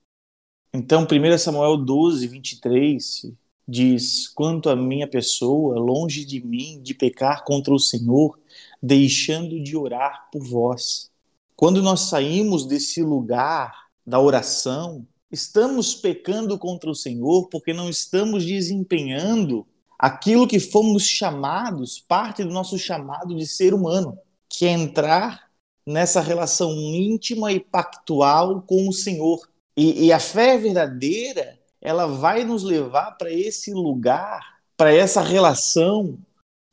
Então, 0.72 1.06
1 1.06 1.38
Samuel 1.38 1.76
12, 1.78 2.26
23 2.26 3.32
diz: 3.66 4.28
Quanto 4.28 4.70
a 4.70 4.76
minha 4.76 5.08
pessoa, 5.08 5.78
longe 5.78 6.25
de 6.25 6.44
mim 6.44 6.80
de 6.82 6.94
pecar 6.94 7.44
contra 7.44 7.72
o 7.72 7.78
Senhor, 7.78 8.38
deixando 8.82 9.62
de 9.62 9.76
orar 9.76 10.28
por 10.30 10.44
vós. 10.44 11.10
Quando 11.56 11.82
nós 11.82 12.02
saímos 12.02 12.66
desse 12.66 13.02
lugar 13.02 13.88
da 14.06 14.20
oração, 14.20 15.06
estamos 15.30 15.94
pecando 15.94 16.58
contra 16.58 16.88
o 16.88 16.94
Senhor 16.94 17.48
porque 17.48 17.72
não 17.72 17.90
estamos 17.90 18.44
desempenhando 18.46 19.66
aquilo 19.98 20.46
que 20.46 20.60
fomos 20.60 21.04
chamados, 21.04 21.98
parte 21.98 22.44
do 22.44 22.50
nosso 22.50 22.78
chamado 22.78 23.34
de 23.34 23.46
ser 23.46 23.75
humano, 23.75 24.16
que 24.48 24.64
é 24.66 24.70
entrar 24.70 25.48
nessa 25.88 26.21
relação 26.21 26.71
íntima 26.73 27.50
e 27.50 27.59
pactual 27.59 28.61
com 28.62 28.88
o 28.88 28.92
Senhor. 28.92 29.49
E, 29.75 30.07
e 30.07 30.12
a 30.12 30.21
fé 30.21 30.59
verdadeira, 30.59 31.59
ela 31.80 32.07
vai 32.07 32.45
nos 32.45 32.62
levar 32.62 33.12
para 33.12 33.33
esse 33.33 33.73
lugar, 33.73 34.59
para 34.76 34.92
essa 34.92 35.23
relação 35.23 36.18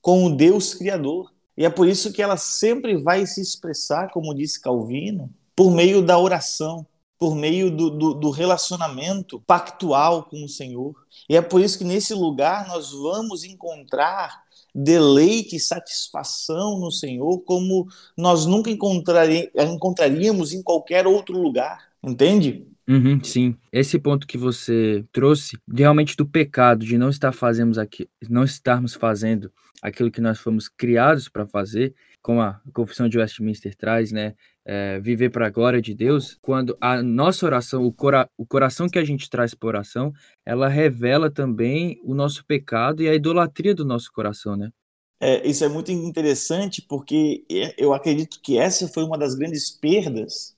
com 0.02 0.26
o 0.26 0.36
Deus 0.36 0.74
Criador. 0.74 1.32
E 1.58 1.64
é 1.64 1.70
por 1.70 1.88
isso 1.88 2.12
que 2.12 2.22
ela 2.22 2.36
sempre 2.36 2.98
vai 2.98 3.26
se 3.26 3.40
expressar, 3.40 4.12
como 4.12 4.36
disse 4.36 4.62
Calvino, 4.62 5.34
por 5.56 5.72
meio 5.72 6.02
da 6.02 6.20
oração, 6.20 6.86
por 7.18 7.34
meio 7.34 7.72
do, 7.72 7.90
do, 7.90 8.14
do, 8.14 8.30
relacionamento 8.30 9.40
pactual 9.48 10.24
com 10.24 10.44
o 10.44 10.50
Senhor. 10.50 10.94
E 11.30 11.38
é 11.38 11.42
por 11.42 11.62
isso 11.62 11.78
que 11.78 11.86
nesse 11.86 12.14
lugar 12.14 12.68
nós 12.68 12.92
vamos 12.92 13.46
encontrar 13.46 14.44
deleite 14.76 15.56
e 15.56 15.60
satisfação 15.60 16.78
no 16.78 16.92
Senhor 16.92 17.40
como 17.46 17.88
nós 18.18 18.46
nunca 18.46 18.70
encontraríamos 18.70 20.52
em 20.52 20.62
qualquer 20.62 21.08
outro 21.08 21.42
lugar. 21.42 21.86
Entende? 22.04 22.68
Uhum, 22.88 23.24
sim, 23.24 23.56
esse 23.72 23.98
ponto 23.98 24.28
que 24.28 24.38
você 24.38 25.04
trouxe, 25.12 25.58
realmente 25.74 26.16
do 26.16 26.26
pecado, 26.26 26.86
de 26.86 27.00
não 27.00 27.10
estar 27.10 27.32
fazendo 27.32 27.80
aqui, 27.80 28.08
não 28.30 28.44
estarmos 28.44 28.94
fazendo 28.94 29.52
aquilo 29.82 30.12
que 30.12 30.22
nós 30.22 30.40
fomos 30.40 30.68
criados 30.68 31.28
para 31.28 31.48
fazer, 31.48 31.96
como 32.26 32.42
a 32.42 32.60
Confissão 32.74 33.08
de 33.08 33.20
Westminster 33.20 33.76
traz, 33.76 34.12
né? 34.12 34.34
É, 34.66 35.00
viver 35.00 35.30
para 35.30 35.46
a 35.46 35.50
glória 35.52 35.80
de 35.80 35.94
Deus, 35.94 36.36
quando 36.42 36.76
a 36.82 37.04
nossa 37.04 37.46
oração, 37.46 37.86
o, 37.86 37.94
cora 37.94 38.28
o 38.36 38.48
coração 38.48 38.90
que 38.90 38.98
a 38.98 39.06
gente 39.06 39.30
traz 39.30 39.54
para 39.54 39.68
oração, 39.68 40.12
ela 40.44 40.68
revela 40.68 41.30
também 41.30 42.00
o 42.04 42.16
nosso 42.16 42.44
pecado 42.44 43.04
e 43.04 43.08
a 43.08 43.14
idolatria 43.14 43.76
do 43.76 43.86
nosso 43.86 44.12
coração, 44.12 44.58
né? 44.58 44.72
É, 45.20 45.48
isso 45.48 45.64
é 45.64 45.70
muito 45.70 45.92
interessante 45.92 46.82
porque 46.82 47.46
é, 47.48 47.76
eu 47.78 47.94
acredito 47.94 48.42
que 48.42 48.58
essa 48.58 48.88
foi 48.88 49.04
uma 49.04 49.20
das 49.20 49.36
grandes 49.36 49.70
perdas 49.70 50.56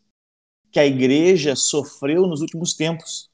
que 0.72 0.80
a 0.80 0.86
igreja 0.86 1.54
sofreu 1.54 2.28
nos 2.28 2.40
últimos 2.40 2.76
tempos. 2.76 3.30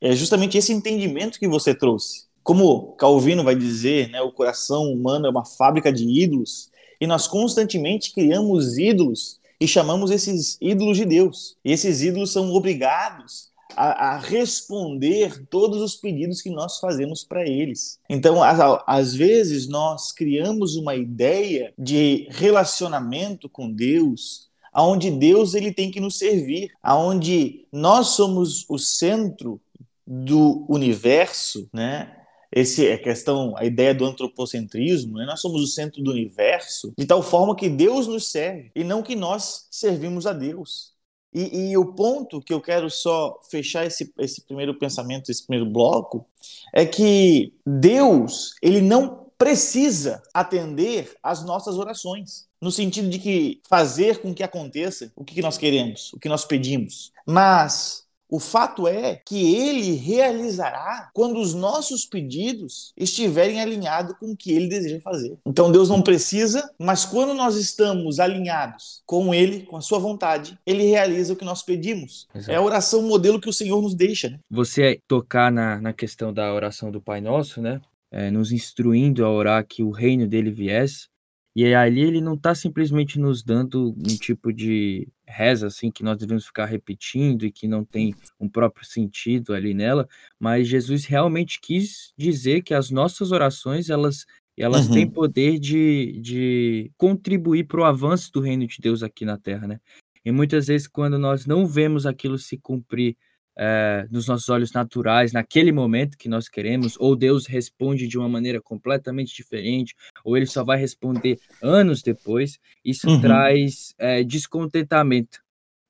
É 0.00 0.16
justamente 0.16 0.56
esse 0.56 0.72
entendimento 0.72 1.38
que 1.38 1.46
você 1.46 1.74
trouxe. 1.74 2.28
Como 2.42 2.96
Calvino 2.96 3.44
vai 3.44 3.54
dizer, 3.54 4.08
né, 4.08 4.22
o 4.22 4.32
coração 4.32 4.84
humano 4.84 5.26
é 5.26 5.30
uma 5.30 5.44
fábrica 5.44 5.92
de 5.92 6.04
ídolos 6.04 6.72
e 7.00 7.06
nós 7.06 7.26
constantemente 7.26 8.12
criamos 8.12 8.78
ídolos 8.78 9.40
e 9.60 9.66
chamamos 9.66 10.10
esses 10.10 10.58
ídolos 10.60 10.96
de 10.96 11.04
Deus. 11.04 11.56
E 11.64 11.72
esses 11.72 12.02
ídolos 12.02 12.32
são 12.32 12.52
obrigados 12.52 13.52
a, 13.76 14.14
a, 14.14 14.18
responder 14.18 15.46
todos 15.46 15.80
os 15.80 15.96
pedidos 15.96 16.42
que 16.42 16.50
nós 16.50 16.78
fazemos 16.78 17.24
para 17.24 17.46
eles. 17.46 17.98
Então, 18.08 18.40
às, 18.86 19.14
vezes, 19.14 19.68
nós 19.68 20.12
criamos 20.12 20.76
uma 20.76 20.94
ideia 20.94 21.72
de 21.78 22.28
relacionamento 22.30 23.48
com 23.48 23.70
Deus 23.70 24.52
aonde 24.72 25.08
Deus 25.08 25.54
ele 25.54 25.72
tem 25.72 25.88
que 25.88 26.00
nos 26.00 26.18
servir, 26.18 26.72
aonde 26.82 27.64
nós 27.72 28.08
somos 28.08 28.64
o 28.68 28.76
centro 28.76 29.60
do 30.04 30.66
universo, 30.68 31.68
né? 31.72 32.23
Esse 32.54 32.86
é 32.86 32.94
a 32.94 33.02
questão, 33.02 33.52
a 33.56 33.64
ideia 33.64 33.92
do 33.92 34.04
antropocentrismo, 34.04 35.18
né? 35.18 35.26
nós 35.26 35.40
somos 35.40 35.60
o 35.60 35.66
centro 35.66 36.00
do 36.00 36.12
universo, 36.12 36.92
de 36.96 37.04
tal 37.04 37.20
forma 37.20 37.56
que 37.56 37.68
Deus 37.68 38.06
nos 38.06 38.30
serve 38.30 38.70
e 38.76 38.84
não 38.84 39.02
que 39.02 39.16
nós 39.16 39.66
servimos 39.72 40.24
a 40.24 40.32
Deus. 40.32 40.94
E, 41.34 41.70
e, 41.70 41.76
o 41.76 41.94
ponto 41.94 42.40
que 42.40 42.54
eu 42.54 42.60
quero 42.60 42.88
só 42.88 43.40
fechar 43.50 43.84
esse, 43.84 44.14
esse 44.20 44.42
primeiro 44.42 44.78
pensamento, 44.78 45.32
esse 45.32 45.44
primeiro 45.44 45.68
bloco, 45.68 46.24
é 46.72 46.86
que 46.86 47.52
Deus, 47.66 48.54
ele 48.62 48.80
não 48.80 49.24
precisa 49.36 50.22
atender 50.32 51.12
às 51.20 51.44
nossas 51.44 51.76
orações 51.76 52.46
no 52.60 52.70
sentido 52.70 53.10
de 53.10 53.18
que 53.18 53.60
fazer 53.68 54.18
com 54.22 54.32
que 54.32 54.44
aconteça 54.44 55.12
o 55.16 55.24
que 55.24 55.42
nós 55.42 55.58
queremos, 55.58 56.12
o 56.12 56.20
que 56.20 56.28
nós 56.28 56.44
pedimos. 56.44 57.12
Mas 57.26 58.03
o 58.34 58.40
fato 58.40 58.88
é 58.88 59.14
que 59.24 59.54
ele 59.54 59.92
realizará 59.92 61.08
quando 61.14 61.38
os 61.38 61.54
nossos 61.54 62.04
pedidos 62.04 62.92
estiverem 62.96 63.60
alinhados 63.60 64.16
com 64.18 64.32
o 64.32 64.36
que 64.36 64.50
ele 64.50 64.66
deseja 64.66 65.00
fazer. 65.00 65.38
Então 65.46 65.70
Deus 65.70 65.88
não 65.88 66.02
precisa, 66.02 66.68
mas 66.76 67.04
quando 67.04 67.32
nós 67.32 67.54
estamos 67.54 68.18
alinhados 68.18 69.04
com 69.06 69.32
ele, 69.32 69.60
com 69.60 69.76
a 69.76 69.80
sua 69.80 70.00
vontade, 70.00 70.58
ele 70.66 70.82
realiza 70.82 71.32
o 71.32 71.36
que 71.36 71.44
nós 71.44 71.62
pedimos. 71.62 72.26
Exato. 72.34 72.50
É 72.50 72.56
a 72.56 72.60
oração 72.60 73.02
modelo 73.02 73.40
que 73.40 73.48
o 73.48 73.52
Senhor 73.52 73.80
nos 73.80 73.94
deixa. 73.94 74.30
Né? 74.30 74.40
Você 74.50 74.98
tocar 75.06 75.52
na, 75.52 75.80
na 75.80 75.92
questão 75.92 76.34
da 76.34 76.52
oração 76.52 76.90
do 76.90 77.00
Pai 77.00 77.20
Nosso, 77.20 77.62
né? 77.62 77.80
É, 78.10 78.32
nos 78.32 78.50
instruindo 78.50 79.24
a 79.24 79.30
orar 79.30 79.64
que 79.64 79.84
o 79.84 79.92
reino 79.92 80.26
dele 80.26 80.50
viesse. 80.50 81.06
E 81.54 81.72
ali 81.72 82.00
ele 82.00 82.20
não 82.20 82.34
está 82.34 82.52
simplesmente 82.52 83.16
nos 83.16 83.44
dando 83.44 83.94
um 83.96 84.16
tipo 84.16 84.52
de 84.52 85.06
reza 85.26 85.66
assim 85.66 85.90
que 85.90 86.02
nós 86.02 86.18
devemos 86.18 86.46
ficar 86.46 86.66
repetindo 86.66 87.44
e 87.46 87.52
que 87.52 87.66
não 87.66 87.84
tem 87.84 88.14
um 88.38 88.48
próprio 88.48 88.86
sentido 88.86 89.54
ali 89.54 89.74
nela, 89.74 90.08
mas 90.38 90.68
Jesus 90.68 91.04
realmente 91.04 91.60
quis 91.60 92.12
dizer 92.16 92.62
que 92.62 92.74
as 92.74 92.90
nossas 92.90 93.32
orações 93.32 93.90
elas 93.90 94.26
elas 94.56 94.86
uhum. 94.86 94.94
têm 94.94 95.10
poder 95.10 95.58
de, 95.58 96.20
de 96.22 96.92
contribuir 96.96 97.64
para 97.64 97.80
o 97.80 97.84
avanço 97.84 98.30
do 98.32 98.40
reino 98.40 98.66
de 98.66 98.76
Deus 98.80 99.02
aqui 99.02 99.24
na 99.24 99.36
Terra, 99.36 99.66
né? 99.66 99.80
E 100.24 100.30
muitas 100.30 100.68
vezes 100.68 100.86
quando 100.86 101.18
nós 101.18 101.44
não 101.44 101.66
vemos 101.66 102.06
aquilo 102.06 102.38
se 102.38 102.56
cumprir 102.56 103.16
é, 103.56 104.06
nos 104.10 104.26
nossos 104.26 104.48
olhos 104.48 104.72
naturais, 104.72 105.32
naquele 105.32 105.72
momento 105.72 106.18
que 106.18 106.28
nós 106.28 106.48
queremos, 106.48 106.96
ou 106.98 107.14
Deus 107.14 107.46
responde 107.46 108.08
de 108.08 108.18
uma 108.18 108.28
maneira 108.28 108.60
completamente 108.60 109.34
diferente, 109.34 109.94
ou 110.24 110.36
ele 110.36 110.46
só 110.46 110.64
vai 110.64 110.78
responder 110.78 111.38
anos 111.62 112.02
depois, 112.02 112.58
isso 112.84 113.08
uhum. 113.08 113.20
traz 113.20 113.94
é, 113.98 114.22
descontentamento 114.24 115.40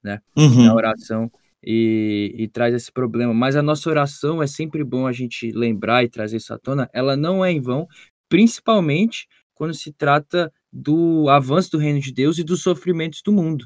né, 0.02 0.20
uhum. 0.36 0.64
na 0.64 0.74
oração 0.74 1.30
e, 1.62 2.34
e, 2.36 2.48
traz 2.48 2.74
esse 2.74 2.92
problema. 2.92 3.32
Mas 3.32 3.56
a 3.56 3.62
nossa 3.62 3.88
oração 3.88 4.42
é 4.42 4.46
sempre 4.46 4.84
bom 4.84 5.06
a 5.06 5.12
gente 5.12 5.50
lembrar 5.50 6.04
e 6.04 6.08
trazer 6.08 6.36
isso 6.36 6.52
à 6.52 6.58
tona, 6.58 6.90
ela 6.92 7.16
não 7.16 7.44
é 7.44 7.50
em 7.50 7.60
vão, 7.60 7.88
principalmente 8.28 9.26
quando 9.54 9.72
se 9.72 9.92
trata 9.92 10.52
do 10.70 11.28
avanço 11.30 11.70
do 11.70 11.78
reino 11.78 12.00
de 12.00 12.12
Deus 12.12 12.36
e 12.36 12.44
dos 12.44 12.62
sofrimentos 12.62 13.22
do 13.22 13.32
mundo. 13.32 13.64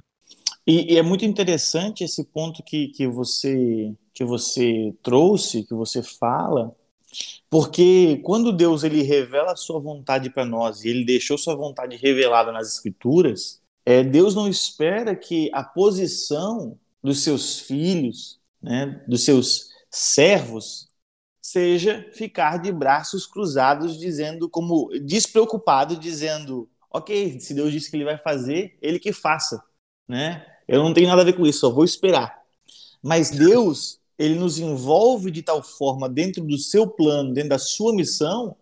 E, 0.69 0.93
e, 0.93 0.99
é 0.99 1.03
muito 1.03 1.25
interessante 1.25 2.05
esse 2.05 2.23
ponto 2.23 2.63
que, 2.63 2.89
que, 2.89 3.07
você, 3.07 3.97
que 4.13 4.23
você 4.23 4.95
trouxe, 5.03 5.65
que 5.65 5.73
você 5.73 6.03
fala, 6.03 6.77
porque 7.49 8.21
quando 8.23 8.53
Deus 8.53 8.85
ele 8.85 9.01
revela 9.03 9.53
a 9.53 9.57
sua 9.57 9.81
vontade 9.81 10.29
para 10.29 10.45
nós 10.45 10.85
e 10.85 10.91
ele 10.91 11.07
deixou 11.07 11.39
sua 11.39 11.57
vontade 11.57 11.97
revelada 11.97 12.53
nas 12.53 12.69
Escrituras, 12.71 13.63
é, 13.87 14.05
Deus 14.05 14.35
não 14.35 14.47
espera 14.47 15.17
que 15.17 15.51
a 15.55 15.65
posição 15.65 16.79
dos 17.03 17.23
seus 17.25 17.61
filhos, 17.61 18.39
né, 18.61 19.03
dos 19.09 19.25
seus 19.25 19.71
servos, 19.91 20.91
seja 21.41 22.07
ficar 22.13 22.59
de 22.59 22.71
braços 22.71 23.27
cruzados, 23.27 23.99
dizendo, 23.99 24.51
como 24.51 24.91
despreocupado, 25.03 25.97
dizendo: 25.97 26.69
Ok, 26.91 27.41
se 27.41 27.55
Deus 27.55 27.73
disse 27.73 27.91
que 27.91 27.97
ele 27.97 28.05
vai 28.05 28.19
fazer, 28.19 28.77
ele 28.83 28.99
que 28.99 29.15
faça. 29.15 29.65
Né? 30.07 30.45
Eu 30.69 30.83
não 30.83 30.93
tenho 30.93 31.09
nada 31.09 31.23
a 31.23 31.25
ver 31.25 31.33
com 31.33 31.47
isso, 31.47 31.61
só 31.61 31.71
vou 31.71 31.85
esperar. 31.85 32.43
Mas 33.03 33.31
Deus, 33.31 33.99
ele 34.19 34.35
nos 34.35 34.59
envolve 34.59 35.31
de 35.31 35.43
tal 35.43 35.63
forma 35.63 36.09
dentro 36.09 36.45
do 36.45 36.59
seu 36.59 36.87
plano, 36.87 37.33
dentro 37.33 37.51
da 37.51 37.59
sua 37.59 37.95
missão, 37.95 38.55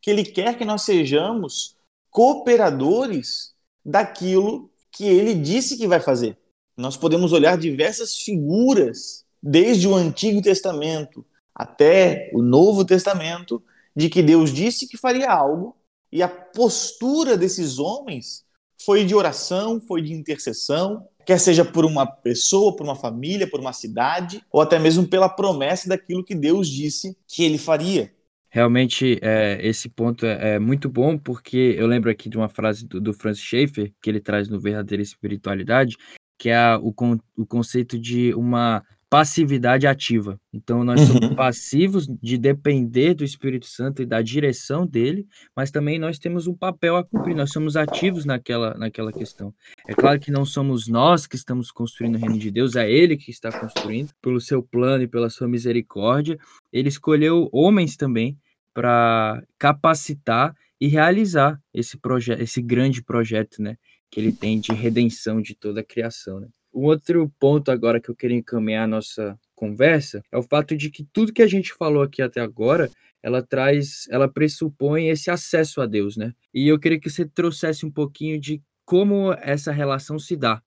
que 0.00 0.10
ele 0.10 0.24
quer 0.24 0.58
que 0.58 0.64
nós 0.64 0.82
sejamos 0.82 1.76
cooperadores 2.10 3.54
daquilo 3.84 4.70
que 4.90 5.06
ele 5.06 5.34
disse 5.34 5.78
que 5.78 5.86
vai 5.86 6.00
fazer. 6.00 6.36
Nós 6.76 6.96
podemos 6.96 7.32
olhar 7.32 7.56
diversas 7.56 8.18
figuras, 8.18 9.24
desde 9.42 9.86
o 9.88 9.94
Antigo 9.94 10.42
Testamento 10.42 11.24
até 11.54 12.30
o 12.32 12.42
Novo 12.42 12.84
Testamento, 12.84 13.62
de 13.94 14.08
que 14.08 14.22
Deus 14.22 14.52
disse 14.52 14.88
que 14.88 14.96
faria 14.96 15.30
algo, 15.30 15.76
e 16.10 16.22
a 16.22 16.28
postura 16.28 17.36
desses 17.36 17.78
homens 17.78 18.44
foi 18.84 19.04
de 19.04 19.14
oração, 19.14 19.80
foi 19.80 20.02
de 20.02 20.12
intercessão, 20.12 21.06
quer 21.26 21.38
seja 21.38 21.64
por 21.64 21.84
uma 21.84 22.06
pessoa, 22.06 22.74
por 22.74 22.84
uma 22.84 22.96
família, 22.96 23.48
por 23.48 23.60
uma 23.60 23.72
cidade, 23.72 24.42
ou 24.50 24.60
até 24.60 24.78
mesmo 24.78 25.06
pela 25.06 25.28
promessa 25.28 25.88
daquilo 25.88 26.24
que 26.24 26.34
Deus 26.34 26.68
disse 26.68 27.16
que 27.26 27.44
ele 27.44 27.58
faria. 27.58 28.12
Realmente, 28.48 29.18
é, 29.22 29.58
esse 29.62 29.88
ponto 29.88 30.26
é, 30.26 30.54
é, 30.54 30.58
muito 30.58 30.88
bom, 30.88 31.16
porque 31.16 31.74
eu 31.78 31.86
lembro 31.86 32.10
aqui 32.10 32.28
de 32.28 32.36
uma 32.36 32.50
frase 32.50 32.86
do, 32.86 33.00
do 33.00 33.14
Francis 33.14 33.42
Schaeffer, 33.42 33.90
que 34.02 34.10
ele 34.10 34.20
traz 34.20 34.46
no 34.46 34.60
Verdadeira 34.60 35.02
Espiritualidade, 35.02 35.96
que 36.38 36.50
é 36.50 36.76
o, 36.76 36.94
o 37.36 37.46
conceito 37.46 37.98
de 37.98 38.34
uma 38.34 38.84
passividade 39.12 39.86
ativa. 39.86 40.40
Então, 40.50 40.82
nós 40.82 41.02
somos 41.02 41.28
uhum. 41.28 41.34
passivos 41.36 42.06
de 42.06 42.38
depender 42.38 43.12
do 43.12 43.22
Espírito 43.22 43.66
Santo 43.66 44.00
e 44.00 44.06
da 44.06 44.22
direção 44.22 44.86
dele, 44.86 45.26
mas 45.54 45.70
também 45.70 45.98
nós 45.98 46.18
temos 46.18 46.46
um 46.46 46.54
papel 46.54 46.96
a 46.96 47.04
cumprir, 47.04 47.36
nós 47.36 47.52
somos 47.52 47.76
ativos 47.76 48.24
naquela, 48.24 48.72
naquela 48.72 49.12
questão. 49.12 49.52
É 49.86 49.92
claro 49.92 50.18
que 50.18 50.30
não 50.30 50.46
somos 50.46 50.88
nós 50.88 51.26
que 51.26 51.36
estamos 51.36 51.70
construindo 51.70 52.14
o 52.14 52.18
reino 52.18 52.38
de 52.38 52.50
Deus, 52.50 52.74
é 52.74 52.90
ele 52.90 53.18
que 53.18 53.30
está 53.30 53.52
construindo, 53.52 54.14
pelo 54.22 54.40
seu 54.40 54.62
plano 54.62 55.04
e 55.04 55.08
pela 55.08 55.28
sua 55.28 55.46
misericórdia. 55.46 56.38
Ele 56.72 56.88
escolheu 56.88 57.50
homens 57.52 57.98
também 57.98 58.38
para 58.72 59.42
capacitar 59.58 60.56
e 60.80 60.88
realizar 60.88 61.60
esse 61.74 61.98
projeto, 61.98 62.40
esse 62.40 62.62
grande 62.62 63.02
projeto, 63.02 63.60
né, 63.60 63.76
que 64.10 64.18
ele 64.18 64.32
tem 64.32 64.58
de 64.58 64.72
redenção 64.72 65.42
de 65.42 65.54
toda 65.54 65.82
a 65.82 65.84
criação, 65.84 66.40
né? 66.40 66.48
Um 66.74 66.86
outro 66.86 67.30
ponto 67.38 67.70
agora 67.70 68.00
que 68.00 68.08
eu 68.08 68.16
queria 68.16 68.38
encaminhar 68.38 68.84
a 68.84 68.88
nossa 68.88 69.38
conversa 69.54 70.22
é 70.32 70.38
o 70.38 70.42
fato 70.42 70.76
de 70.76 70.90
que 70.90 71.04
tudo 71.12 71.32
que 71.32 71.42
a 71.42 71.46
gente 71.46 71.72
falou 71.74 72.02
aqui 72.02 72.22
até 72.22 72.40
agora, 72.40 72.90
ela 73.22 73.42
traz, 73.42 74.06
ela 74.10 74.28
pressupõe 74.28 75.08
esse 75.08 75.30
acesso 75.30 75.80
a 75.80 75.86
Deus, 75.86 76.16
né? 76.16 76.32
E 76.52 76.66
eu 76.68 76.78
queria 76.78 76.98
que 76.98 77.10
você 77.10 77.24
trouxesse 77.24 77.86
um 77.86 77.90
pouquinho 77.90 78.40
de 78.40 78.62
como 78.84 79.32
essa 79.34 79.70
relação 79.70 80.18
se 80.18 80.36
dá. 80.36 80.62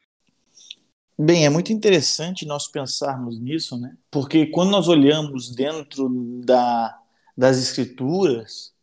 Bem, 1.18 1.46
é 1.46 1.50
muito 1.50 1.72
interessante 1.72 2.46
nós 2.46 2.68
pensarmos 2.68 3.40
nisso, 3.40 3.80
né? 3.80 3.96
Porque 4.12 4.48
quando 4.48 4.72
nós 4.72 4.88
olhamos 4.88 5.54
dentro 5.54 6.10
da, 6.44 6.98
das 7.38 7.58
escrituras, 7.58 8.74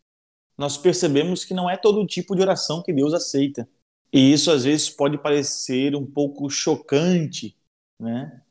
nós 0.57 0.79
percebemos 0.79 1.45
que 1.45 1.55
não 1.55 1.69
é 1.69 1.77
todo 1.77 2.07
tipo 2.07 2.35
de 2.35 2.43
oração 2.43 2.83
que 2.83 2.93
Deus 2.93 3.13
aceita. 3.13 3.69
E 4.13 4.33
isso 4.33 4.51
às 4.51 4.65
vezes 4.65 4.91
pode 4.91 5.17
parecer 5.19 5.97
um 5.97 6.05
pouco 6.05 6.51
chocante, 6.51 7.57
né? 7.99 8.43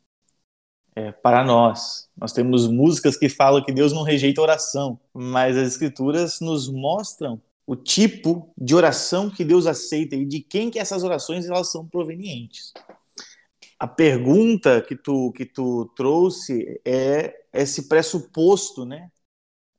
É, 0.94 1.12
para 1.12 1.44
nós. 1.44 2.10
Nós 2.18 2.34
temos 2.34 2.68
músicas 2.68 3.16
que 3.16 3.30
falam 3.30 3.64
que 3.64 3.72
Deus 3.72 3.94
não 3.94 4.04
rejeita 4.04 4.42
oração, 4.42 5.00
mas 5.14 5.56
as 5.56 5.70
escrituras 5.70 6.40
nos 6.42 6.68
mostram 6.68 7.42
o 7.66 7.76
tipo 7.76 8.52
de 8.58 8.76
oração 8.76 9.30
que 9.30 9.46
Deus 9.46 9.66
aceita 9.68 10.16
e 10.16 10.26
de 10.26 10.42
quem 10.42 10.70
que 10.70 10.80
essas 10.80 11.04
orações 11.04 11.46
elas 11.46 11.72
são 11.72 11.88
provenientes. 11.88 12.74
A 13.80 13.88
pergunta 13.88 14.82
que 14.82 14.96
tu 14.96 15.32
que 15.32 15.46
tu 15.46 15.86
trouxe 15.96 16.82
é 16.86 17.34
esse 17.54 17.88
pressuposto, 17.88 18.86
né, 18.86 19.10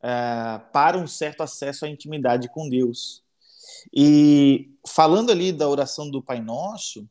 uh, 0.02 0.72
para 0.72 0.98
um 0.98 1.06
certo 1.06 1.42
acesso 1.42 1.84
à 1.84 1.88
intimidade 1.88 2.48
com 2.48 2.68
Deus. 2.68 3.21
E 3.94 4.70
falando 4.86 5.30
ali 5.30 5.52
da 5.52 5.68
oração 5.68 6.10
do 6.10 6.22
Pai 6.22 6.40
Nosso, 6.40 7.06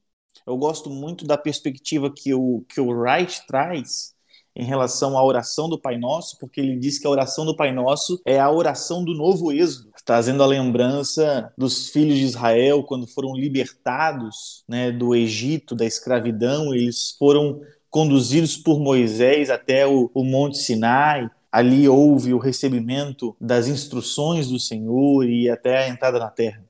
eu 0.45 0.57
gosto 0.57 0.89
muito 0.89 1.25
da 1.25 1.37
perspectiva 1.37 2.11
que 2.11 2.33
o, 2.33 2.63
que 2.69 2.81
o 2.81 2.89
Wright 2.89 3.45
traz 3.47 4.13
em 4.55 4.65
relação 4.65 5.17
à 5.17 5.23
oração 5.23 5.69
do 5.69 5.79
Pai 5.79 5.97
Nosso, 5.97 6.37
porque 6.37 6.59
ele 6.59 6.77
diz 6.77 6.99
que 6.99 7.07
a 7.07 7.09
oração 7.09 7.45
do 7.45 7.55
Pai 7.55 7.71
Nosso 7.71 8.21
é 8.25 8.39
a 8.39 8.51
oração 8.51 9.03
do 9.03 9.13
novo 9.13 9.51
êxodo, 9.51 9.91
trazendo 10.05 10.43
a 10.43 10.47
lembrança 10.47 11.51
dos 11.57 11.89
filhos 11.89 12.17
de 12.17 12.25
Israel 12.25 12.83
quando 12.83 13.07
foram 13.07 13.33
libertados 13.35 14.63
né, 14.67 14.91
do 14.91 15.15
Egito, 15.15 15.75
da 15.75 15.85
escravidão, 15.85 16.73
eles 16.73 17.15
foram 17.17 17.61
conduzidos 17.89 18.57
por 18.57 18.79
Moisés 18.79 19.49
até 19.49 19.87
o, 19.87 20.09
o 20.13 20.23
Monte 20.23 20.57
Sinai, 20.57 21.29
ali 21.51 21.87
houve 21.87 22.33
o 22.33 22.37
recebimento 22.37 23.35
das 23.39 23.67
instruções 23.67 24.47
do 24.47 24.59
Senhor 24.59 25.27
e 25.27 25.49
até 25.49 25.85
a 25.85 25.89
entrada 25.89 26.17
na 26.17 26.29
terra. 26.29 26.63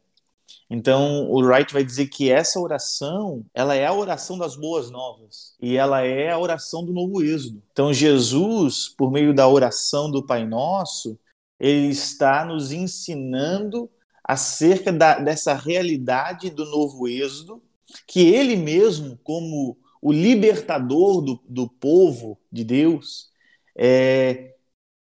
Então, 0.74 1.30
o 1.30 1.42
Wright 1.42 1.74
vai 1.74 1.84
dizer 1.84 2.08
que 2.08 2.32
essa 2.32 2.58
oração, 2.58 3.46
ela 3.54 3.76
é 3.76 3.86
a 3.86 3.94
oração 3.94 4.38
das 4.38 4.56
boas 4.56 4.90
novas 4.90 5.54
e 5.62 5.76
ela 5.76 6.02
é 6.02 6.32
a 6.32 6.40
oração 6.40 6.84
do 6.86 6.94
novo 6.94 7.22
êxodo. 7.22 7.62
Então, 7.74 7.94
Jesus, 7.94 8.88
por 8.88 9.12
meio 9.12 9.34
da 9.34 9.48
oração 9.50 10.10
do 10.10 10.26
Pai 10.26 10.46
Nosso, 10.46 11.20
ele 11.60 11.90
está 11.90 12.46
nos 12.46 12.72
ensinando 12.72 13.90
acerca 14.24 14.94
da, 14.94 15.20
dessa 15.20 15.54
realidade 15.54 16.50
do 16.50 16.64
novo 16.64 17.06
êxodo, 17.06 17.62
que 18.08 18.34
ele 18.34 18.56
mesmo, 18.56 19.20
como 19.24 19.78
o 20.02 20.12
libertador 20.12 21.22
do, 21.22 21.40
do 21.48 21.68
povo 21.68 22.40
de 22.50 22.64
Deus, 22.64 23.30
é, 23.76 24.56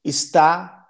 está 0.03 0.88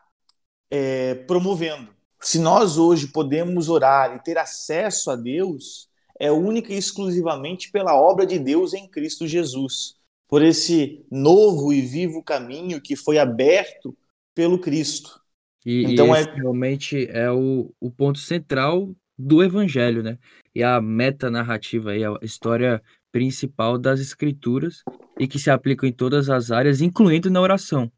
é, 0.69 1.15
promovendo. 1.15 1.89
Se 2.21 2.37
nós 2.37 2.77
hoje 2.77 3.07
podemos 3.07 3.69
orar 3.69 4.15
e 4.15 4.23
ter 4.23 4.37
acesso 4.37 5.09
a 5.09 5.15
Deus, 5.15 5.89
é 6.19 6.31
única 6.31 6.73
e 6.73 6.77
exclusivamente 6.77 7.71
pela 7.71 7.95
obra 7.95 8.25
de 8.25 8.37
Deus 8.37 8.73
em 8.73 8.87
Cristo 8.87 9.25
Jesus, 9.25 9.95
por 10.27 10.43
esse 10.43 11.05
novo 11.09 11.71
e 11.71 11.81
vivo 11.81 12.21
caminho 12.21 12.81
que 12.81 12.95
foi 12.95 13.17
aberto 13.17 13.97
pelo 14.35 14.59
Cristo. 14.59 15.19
E, 15.65 15.83
então 15.85 16.15
e 16.15 16.19
é 16.19 16.23
realmente 16.23 17.07
é 17.09 17.31
o, 17.31 17.73
o 17.79 17.89
ponto 17.89 18.19
central 18.19 18.93
do 19.17 19.43
Evangelho, 19.43 20.03
né? 20.03 20.17
E 20.53 20.63
a 20.63 20.79
meta 20.81 21.29
narrativa 21.29 21.91
aí, 21.91 22.03
a 22.03 22.17
história 22.21 22.81
principal 23.11 23.77
das 23.77 23.99
Escrituras 23.99 24.83
e 25.19 25.27
que 25.27 25.39
se 25.39 25.49
aplica 25.49 25.87
em 25.87 25.91
todas 25.91 26.29
as 26.29 26.51
áreas, 26.51 26.81
incluindo 26.81 27.29
na 27.29 27.41
oração. 27.41 27.91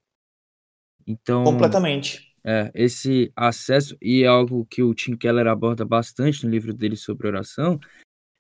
Então, 1.12 1.44
completamente. 1.44 2.32
É, 2.44 2.72
esse 2.74 3.32
acesso, 3.36 3.96
e 4.02 4.24
é 4.24 4.28
algo 4.28 4.66
que 4.66 4.82
o 4.82 4.94
Tim 4.94 5.16
Keller 5.16 5.48
aborda 5.48 5.86
bastante 5.86 6.44
no 6.44 6.50
livro 6.50 6.74
dele 6.74 6.96
sobre 6.96 7.28
oração, 7.28 7.80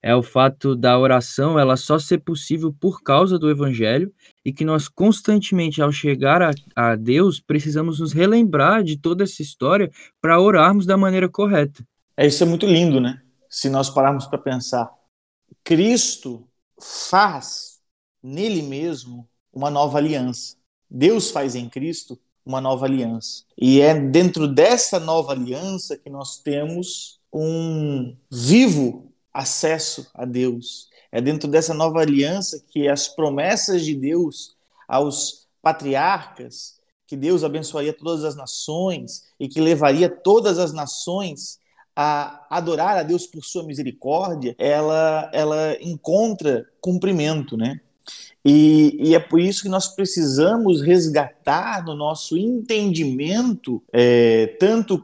é 0.04 0.16
o 0.16 0.24
fato 0.24 0.76
da 0.76 0.98
oração 0.98 1.60
ela 1.60 1.78
só 1.78 2.00
ser 2.00 2.20
possível 2.20 2.74
por 2.74 3.04
causa 3.04 3.38
do 3.38 3.52
evangelho 3.52 4.12
e 4.44 4.52
que 4.52 4.66
nós 4.66 4.88
constantemente 4.88 5.80
ao 5.80 5.92
chegar 5.92 6.42
a, 6.42 6.52
a 6.76 6.96
Deus 6.96 7.40
precisamos 7.40 8.00
nos 8.00 8.12
relembrar 8.12 8.84
de 8.84 8.98
toda 8.98 9.24
essa 9.24 9.44
história 9.44 9.92
para 10.20 10.42
orarmos 10.42 10.88
da 10.88 10.98
maneira 10.98 11.30
correta. 11.30 11.86
É 12.18 12.26
isso 12.26 12.44
é 12.44 12.48
muito 12.48 12.66
lindo, 12.66 13.00
né? 13.00 13.22
Se 13.48 13.70
nós 13.70 13.92
pararmos 13.92 14.26
para 14.26 14.40
pensar, 14.40 14.92
Cristo 15.64 16.48
faz 16.80 17.80
nele 18.24 18.64
mesmo 18.64 19.30
uma 19.54 19.70
nova 19.70 20.00
aliança. 20.00 20.56
Deus 20.90 21.30
faz 21.30 21.54
em 21.54 21.70
Cristo 21.70 22.20
uma 22.46 22.60
nova 22.60 22.86
aliança. 22.86 23.44
E 23.58 23.82
é 23.82 23.94
dentro 23.94 24.48
dessa 24.48 25.00
nova 25.00 25.32
aliança 25.32 25.98
que 25.98 26.10
nós 26.10 26.38
temos 26.38 27.20
um 27.32 28.16
vivo 28.30 29.12
acesso 29.34 30.10
a 30.14 30.26
Deus. 30.26 30.90
É 31.12 31.22
dentro 31.22 31.50
dessa 31.50 31.74
nova 31.74 32.02
aliança 32.02 32.64
que 32.70 32.88
as 32.88 33.08
promessas 33.08 33.84
de 33.84 33.96
Deus 33.96 34.56
aos 34.88 35.48
patriarcas, 35.62 36.80
que 37.06 37.16
Deus 37.16 37.44
abençoaria 37.44 37.94
todas 37.94 38.24
as 38.24 38.36
nações 38.36 39.24
e 39.40 39.48
que 39.48 39.60
levaria 39.60 40.10
todas 40.10 40.58
as 40.58 40.74
nações 40.74 41.60
a 41.96 42.46
adorar 42.50 42.98
a 42.98 43.04
Deus 43.04 43.28
por 43.28 43.44
sua 43.44 43.64
misericórdia, 43.64 44.56
ela 44.58 45.30
ela 45.34 45.78
encontra 45.82 46.66
cumprimento, 46.80 47.58
né? 47.58 47.82
E, 48.44 48.98
e, 49.00 49.16
é 49.16 49.20
por 49.20 49.40
isso 49.40 49.62
que 49.62 49.70
nós 49.70 49.88
precisamos 49.88 50.82
resgatar 50.82 51.86
no 51.86 51.96
nosso 51.96 52.36
entendimento, 52.36 53.84
é, 53.94 54.48
tanto 54.60 54.98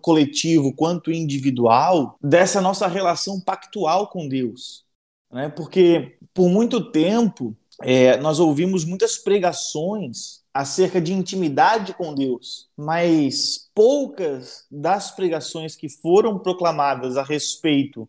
coletivo 0.00 0.72
quanto 0.72 1.10
individual, 1.10 2.16
dessa 2.22 2.60
nossa 2.60 2.86
relação 2.86 3.40
pactual 3.40 4.08
com 4.08 4.28
Deus. 4.28 4.84
Né? 5.32 5.48
Porque 5.48 6.16
por 6.32 6.48
muito 6.48 6.92
tempo 6.92 7.56
é, 7.82 8.16
nós 8.18 8.38
ouvimos 8.38 8.84
muitas 8.84 9.18
pregações 9.18 10.42
acerca 10.54 11.00
de 11.00 11.12
intimidade 11.12 11.92
com 11.92 12.14
Deus, 12.14 12.68
mas 12.76 13.68
poucas 13.74 14.64
das 14.70 15.10
pregações 15.10 15.76
que 15.76 15.88
foram 15.88 16.38
proclamadas 16.38 17.16
a 17.16 17.22
respeito 17.22 18.08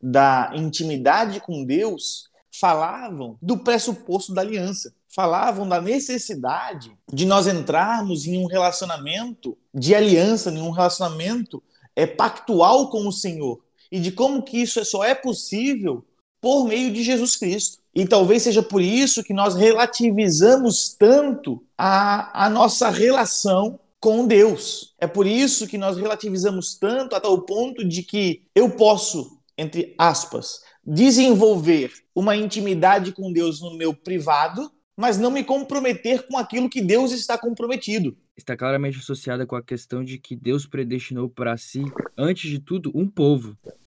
da 0.00 0.52
intimidade 0.54 1.40
com 1.40 1.64
Deus 1.64 2.28
falavam 2.58 3.36
do 3.40 3.58
pressuposto 3.58 4.32
da 4.32 4.40
aliança, 4.40 4.92
falavam 5.08 5.68
da 5.68 5.80
necessidade 5.80 6.92
de 7.12 7.24
nós 7.24 7.46
entrarmos 7.46 8.26
em 8.26 8.38
um 8.38 8.46
relacionamento 8.46 9.56
de 9.74 9.94
aliança, 9.94 10.50
em 10.50 10.60
um 10.60 10.70
relacionamento 10.70 11.62
é, 11.94 12.06
pactual 12.06 12.90
com 12.90 13.06
o 13.06 13.12
Senhor 13.12 13.60
e 13.90 13.98
de 13.98 14.12
como 14.12 14.42
que 14.42 14.58
isso 14.58 14.84
só 14.84 15.04
é 15.04 15.14
possível 15.14 16.04
por 16.40 16.66
meio 16.66 16.92
de 16.92 17.02
Jesus 17.02 17.36
Cristo. 17.36 17.78
E 17.94 18.06
talvez 18.06 18.42
seja 18.42 18.62
por 18.62 18.80
isso 18.80 19.24
que 19.24 19.32
nós 19.32 19.56
relativizamos 19.56 20.94
tanto 20.96 21.64
a, 21.76 22.46
a 22.46 22.50
nossa 22.50 22.90
relação 22.90 23.80
com 23.98 24.26
Deus. 24.26 24.94
É 24.98 25.06
por 25.06 25.26
isso 25.26 25.66
que 25.66 25.76
nós 25.76 25.96
relativizamos 25.96 26.74
tanto 26.74 27.16
a 27.16 27.20
tal 27.20 27.40
ponto 27.42 27.84
de 27.84 28.02
que 28.02 28.42
eu 28.54 28.70
posso, 28.70 29.38
entre 29.56 29.94
aspas, 29.98 30.62
desenvolver 30.88 31.92
uma 32.14 32.34
intimidade 32.34 33.12
com 33.12 33.30
Deus 33.30 33.60
no 33.60 33.76
meu 33.76 33.94
privado, 33.94 34.72
mas 34.96 35.18
não 35.18 35.30
me 35.30 35.44
comprometer 35.44 36.26
com 36.26 36.38
aquilo 36.38 36.70
que 36.70 36.80
Deus 36.80 37.12
está 37.12 37.36
comprometido. 37.36 38.16
Está 38.34 38.56
claramente 38.56 38.98
associada 38.98 39.46
com 39.46 39.54
a 39.54 39.62
questão 39.62 40.02
de 40.02 40.18
que 40.18 40.34
Deus 40.34 40.66
predestinou 40.66 41.28
para 41.28 41.56
si, 41.58 41.84
antes 42.16 42.50
de 42.50 42.58
tudo, 42.58 42.90
um 42.94 43.06
povo, 43.06 43.54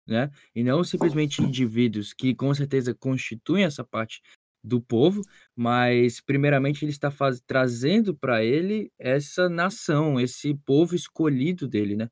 né? 0.07 0.31
E 0.55 0.63
não 0.63 0.83
simplesmente 0.83 1.43
indivíduos 1.43 2.11
que 2.11 2.33
com 2.33 2.51
certeza 2.55 2.93
constituem 2.95 3.65
essa 3.65 3.83
parte 3.83 4.23
do 4.63 4.81
povo, 4.81 5.21
mas 5.55 6.19
primeiramente 6.19 6.83
ele 6.83 6.91
está 6.91 7.11
faz... 7.11 7.39
trazendo 7.45 8.15
para 8.15 8.43
ele 8.43 8.91
essa 8.97 9.47
nação, 9.47 10.19
esse 10.19 10.55
povo 10.65 10.95
escolhido 10.95 11.67
dele, 11.67 11.95
né? 11.95 12.09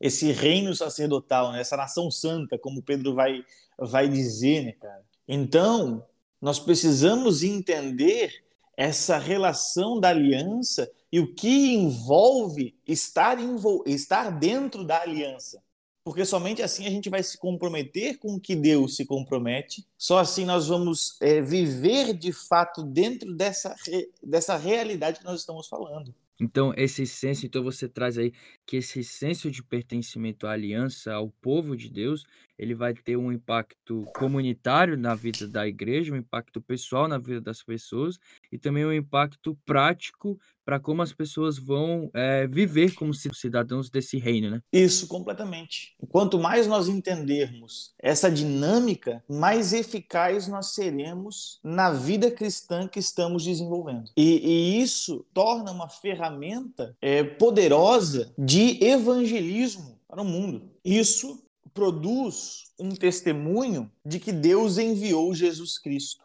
esse 0.00 0.32
reino 0.32 0.74
sacerdotal, 0.74 1.52
né? 1.52 1.60
essa 1.60 1.76
nação 1.76 2.10
santa, 2.10 2.58
como 2.58 2.82
Pedro 2.82 3.14
vai, 3.14 3.44
vai 3.80 4.08
dizer, 4.08 4.64
né, 4.64 4.72
cara? 4.72 5.04
Então, 5.26 6.04
nós 6.40 6.58
precisamos 6.58 7.42
entender 7.42 8.44
essa 8.76 9.18
relação 9.18 10.00
da 10.00 10.08
aliança 10.08 10.90
e 11.12 11.20
o 11.20 11.34
que 11.34 11.74
envolve 11.74 12.74
estar, 12.86 13.38
envol 13.38 13.84
estar 13.86 14.30
dentro 14.30 14.84
da 14.84 15.02
aliança. 15.02 15.62
porque 16.02 16.24
somente 16.24 16.62
assim 16.62 16.86
a 16.86 16.90
gente 16.90 17.10
vai 17.10 17.22
se 17.22 17.36
comprometer 17.38 18.18
com 18.18 18.34
o 18.34 18.40
que 18.40 18.56
Deus 18.56 18.96
se 18.96 19.04
compromete, 19.04 19.86
só 19.98 20.18
assim 20.18 20.44
nós 20.46 20.66
vamos 20.66 21.16
é, 21.20 21.42
viver 21.42 22.14
de 22.14 22.32
fato 22.32 22.82
dentro 22.82 23.32
dessa, 23.36 23.76
dessa 24.22 24.56
realidade 24.56 25.18
que 25.18 25.24
nós 25.24 25.40
estamos 25.40 25.68
falando. 25.68 26.14
Então, 26.40 26.72
esse 26.76 27.06
senso, 27.06 27.44
então 27.46 27.62
você 27.62 27.86
traz 27.88 28.16
aí 28.16 28.32
que 28.66 28.76
esse 28.78 29.04
senso 29.04 29.50
de 29.50 29.62
pertencimento 29.62 30.46
à 30.46 30.52
aliança, 30.52 31.12
ao 31.12 31.30
povo 31.30 31.76
de 31.76 31.90
Deus, 31.90 32.24
ele 32.58 32.74
vai 32.74 32.94
ter 32.94 33.16
um 33.16 33.30
impacto 33.30 34.04
comunitário 34.14 34.96
na 34.96 35.14
vida 35.14 35.46
da 35.46 35.66
igreja, 35.68 36.14
um 36.14 36.16
impacto 36.16 36.60
pessoal 36.60 37.06
na 37.06 37.18
vida 37.18 37.40
das 37.42 37.62
pessoas 37.62 38.18
e 38.50 38.58
também 38.58 38.86
um 38.86 38.92
impacto 38.92 39.54
prático 39.66 40.38
para 40.64 40.78
como 40.78 41.02
as 41.02 41.12
pessoas 41.12 41.58
vão 41.58 42.10
é, 42.14 42.46
viver 42.46 42.94
como 42.94 43.12
cidadãos 43.14 43.90
desse 43.90 44.18
reino, 44.18 44.50
né? 44.50 44.62
Isso, 44.72 45.06
completamente. 45.06 45.94
Quanto 46.08 46.38
mais 46.38 46.66
nós 46.66 46.88
entendermos 46.88 47.92
essa 47.98 48.30
dinâmica, 48.30 49.22
mais 49.28 49.72
eficaz 49.72 50.46
nós 50.46 50.74
seremos 50.74 51.58
na 51.62 51.90
vida 51.90 52.30
cristã 52.30 52.86
que 52.86 52.98
estamos 52.98 53.44
desenvolvendo. 53.44 54.10
E, 54.16 54.78
e 54.78 54.82
isso 54.82 55.26
torna 55.32 55.72
uma 55.72 55.88
ferramenta 55.88 56.96
é, 57.00 57.22
poderosa 57.24 58.32
de 58.38 58.82
evangelismo 58.84 59.98
para 60.08 60.22
o 60.22 60.24
mundo. 60.24 60.70
Isso 60.84 61.42
produz 61.72 62.72
um 62.78 62.90
testemunho 62.90 63.90
de 64.04 64.18
que 64.18 64.32
Deus 64.32 64.78
enviou 64.78 65.34
Jesus 65.34 65.78
Cristo. 65.78 66.24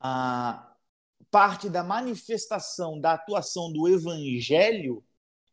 A 0.00 0.73
parte 1.34 1.68
da 1.68 1.82
manifestação 1.82 3.00
da 3.00 3.14
atuação 3.14 3.72
do 3.72 3.88
evangelho 3.88 5.02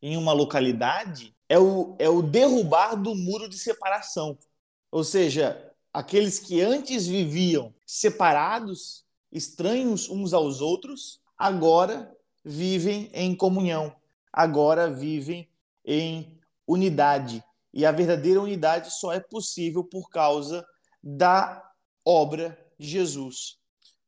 em 0.00 0.16
uma 0.16 0.32
localidade 0.32 1.34
é 1.48 1.58
o, 1.58 1.96
é 1.98 2.08
o 2.08 2.22
derrubar 2.22 2.94
do 2.94 3.16
muro 3.16 3.48
de 3.48 3.58
separação. 3.58 4.38
Ou 4.92 5.02
seja, 5.02 5.74
aqueles 5.92 6.38
que 6.38 6.60
antes 6.60 7.08
viviam 7.08 7.74
separados, 7.84 9.04
estranhos 9.32 10.08
uns 10.08 10.32
aos 10.32 10.60
outros, 10.60 11.20
agora 11.36 12.16
vivem 12.44 13.10
em 13.12 13.34
comunhão, 13.34 13.92
agora 14.32 14.88
vivem 14.88 15.48
em 15.84 16.38
unidade. 16.64 17.42
E 17.74 17.84
a 17.84 17.90
verdadeira 17.90 18.40
unidade 18.40 18.94
só 18.94 19.12
é 19.12 19.18
possível 19.18 19.82
por 19.82 20.08
causa 20.10 20.64
da 21.02 21.72
obra 22.04 22.56
de 22.78 22.86
Jesus. 22.86 23.58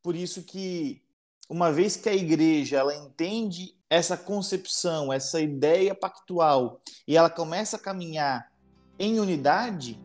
Por 0.01 0.15
isso 0.15 0.45
que 0.45 1.04
uma 1.49 1.71
vez 1.71 1.97
que 1.97 2.09
a 2.09 2.15
igreja 2.15 2.79
ela 2.79 2.95
entende 2.95 3.75
essa 3.89 4.17
concepção, 4.17 5.13
essa 5.13 5.41
ideia 5.41 5.95
pactual 5.95 6.81
e 7.07 7.17
ela 7.17 7.31
começa 7.31 7.77
a 7.77 7.81
caminhar 7.81 8.51
em 8.99 9.21
unidade, 9.21 10.01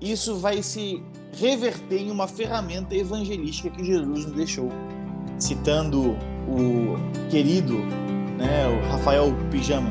isso 0.00 0.36
vai 0.36 0.62
se 0.62 1.02
reverter 1.32 1.98
em 1.98 2.10
uma 2.10 2.28
ferramenta 2.28 2.94
evangelística 2.94 3.70
que 3.70 3.84
Jesus 3.84 4.26
nos 4.26 4.34
deixou. 4.34 4.68
Citando 5.38 6.12
o 6.46 6.96
querido, 7.30 7.78
né, 8.36 8.68
o 8.68 8.88
Rafael 8.90 9.32
Pijama, 9.50 9.90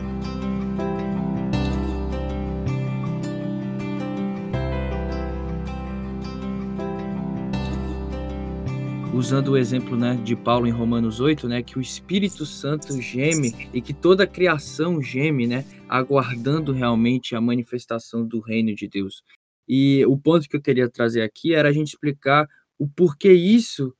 usando 9.13 9.49
o 9.49 9.58
exemplo 9.58 9.95
né, 9.95 10.15
de 10.23 10.36
Paulo 10.36 10.65
em 10.65 10.71
Romanos 10.71 11.19
8, 11.19 11.47
né, 11.47 11.62
que 11.62 11.78
o 11.78 11.82
Espírito 11.82 12.45
Santo 12.45 12.99
geme 12.99 13.69
e 13.71 13.80
que 13.80 13.93
toda 13.93 14.23
a 14.23 14.28
criação 14.28 15.02
geme, 15.02 15.45
né, 15.45 15.65
aguardando 15.88 16.73
realmente 16.73 17.36
a 17.36 17.41
manifestação 17.41 18.26
do 18.26 18.39
reino 18.39 18.73
de 18.73 18.88
Deus. 18.88 19.23
E 19.67 20.04
o 20.08 20.17
ponto 20.17 20.49
que 20.49 20.58
eu 20.58 20.62
queria 20.62 20.89
trazer 20.89 21.21
aqui 21.21 21.54
era 21.54 21.69
a 21.69 21.71
gente 21.71 21.89
explicar 21.89 22.47
o 22.78 22.88
porquê 22.88 23.32
isso 23.32 23.95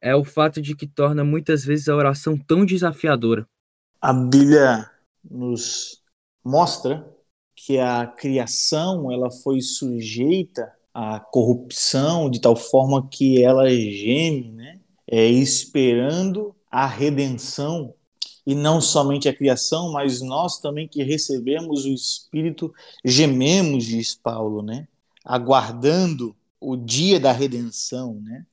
é 0.00 0.14
o 0.14 0.22
fato 0.22 0.60
de 0.60 0.76
que 0.76 0.86
torna 0.86 1.24
muitas 1.24 1.64
vezes 1.64 1.88
a 1.88 1.96
oração 1.96 2.36
tão 2.36 2.64
desafiadora. 2.64 3.48
A 4.00 4.12
Bíblia 4.12 4.88
nos 5.24 6.02
mostra 6.44 7.08
que 7.56 7.78
a 7.78 8.06
criação 8.06 9.10
ela 9.10 9.30
foi 9.30 9.60
sujeita 9.60 10.70
a 11.00 11.20
corrupção 11.20 12.28
de 12.28 12.40
tal 12.40 12.56
forma 12.56 13.08
que 13.08 13.40
ela 13.40 13.70
geme, 13.70 14.50
né? 14.50 14.80
É, 15.06 15.28
esperando 15.28 16.56
a 16.68 16.88
redenção 16.88 17.94
e 18.44 18.52
não 18.52 18.80
somente 18.80 19.28
a 19.28 19.32
criação, 19.34 19.92
mas 19.92 20.20
nós 20.20 20.58
também 20.58 20.88
que 20.88 21.04
recebemos 21.04 21.84
o 21.84 21.88
Espírito 21.88 22.74
gememos, 23.04 23.84
diz 23.84 24.16
Paulo, 24.16 24.60
né? 24.60 24.88
Aguardando 25.24 26.34
o 26.60 26.76
dia 26.76 27.20
da 27.20 27.30
redenção, 27.30 28.20
né? 28.20 28.44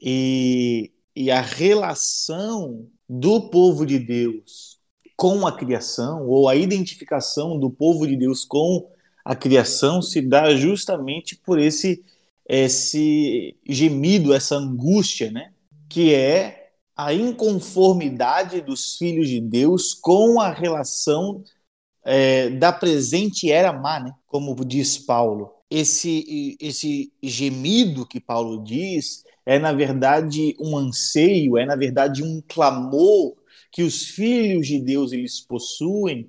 E, 0.00 0.92
e 1.16 1.28
a 1.28 1.40
relação 1.40 2.86
do 3.08 3.50
povo 3.50 3.84
de 3.84 3.98
Deus 3.98 4.78
com 5.16 5.44
a 5.44 5.50
criação, 5.50 6.28
ou 6.28 6.48
a 6.48 6.54
identificação 6.54 7.58
do 7.58 7.68
povo 7.68 8.06
de 8.06 8.16
Deus 8.16 8.44
com 8.44 8.88
a 9.24 9.34
criação 9.34 10.00
se 10.02 10.20
dá 10.20 10.54
justamente 10.54 11.36
por 11.36 11.58
esse 11.58 12.02
esse 12.52 13.56
gemido, 13.64 14.34
essa 14.34 14.56
angústia, 14.56 15.30
né? 15.30 15.52
Que 15.88 16.12
é 16.14 16.70
a 16.96 17.14
inconformidade 17.14 18.60
dos 18.60 18.96
filhos 18.96 19.28
de 19.28 19.40
Deus 19.40 19.94
com 19.94 20.40
a 20.40 20.50
relação 20.50 21.44
é, 22.04 22.50
da 22.50 22.72
presente 22.72 23.52
era 23.52 23.72
má, 23.72 24.00
né? 24.00 24.12
Como 24.26 24.64
diz 24.64 24.98
Paulo. 24.98 25.52
Esse, 25.70 26.56
esse 26.60 27.12
gemido 27.22 28.04
que 28.04 28.18
Paulo 28.18 28.64
diz 28.64 29.22
é, 29.46 29.58
na 29.58 29.72
verdade, 29.72 30.56
um 30.60 30.76
anseio, 30.76 31.56
é, 31.56 31.64
na 31.64 31.76
verdade, 31.76 32.22
um 32.22 32.42
clamor 32.48 33.36
que 33.72 33.82
os 33.82 34.08
filhos 34.08 34.66
de 34.66 34.80
Deus 34.80 35.12
eles 35.12 35.40
possuem 35.40 36.28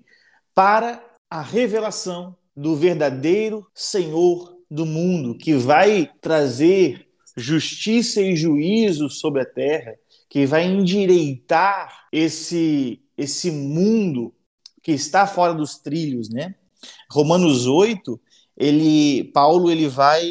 para 0.53 1.03
a 1.29 1.41
revelação 1.41 2.35
do 2.61 2.75
verdadeiro 2.75 3.65
Senhor 3.73 4.55
do 4.69 4.85
mundo, 4.85 5.35
que 5.35 5.55
vai 5.55 6.09
trazer 6.21 7.07
justiça 7.35 8.21
e 8.21 8.35
juízo 8.35 9.09
sobre 9.09 9.41
a 9.41 9.45
terra, 9.45 9.95
que 10.29 10.45
vai 10.45 10.65
endireitar 10.65 12.05
esse 12.11 13.01
esse 13.17 13.51
mundo 13.51 14.33
que 14.81 14.91
está 14.91 15.27
fora 15.27 15.53
dos 15.53 15.77
trilhos, 15.77 16.29
né? 16.29 16.55
Romanos 17.11 17.65
8, 17.65 18.19
ele 18.55 19.25
Paulo 19.33 19.71
ele 19.71 19.87
vai 19.87 20.23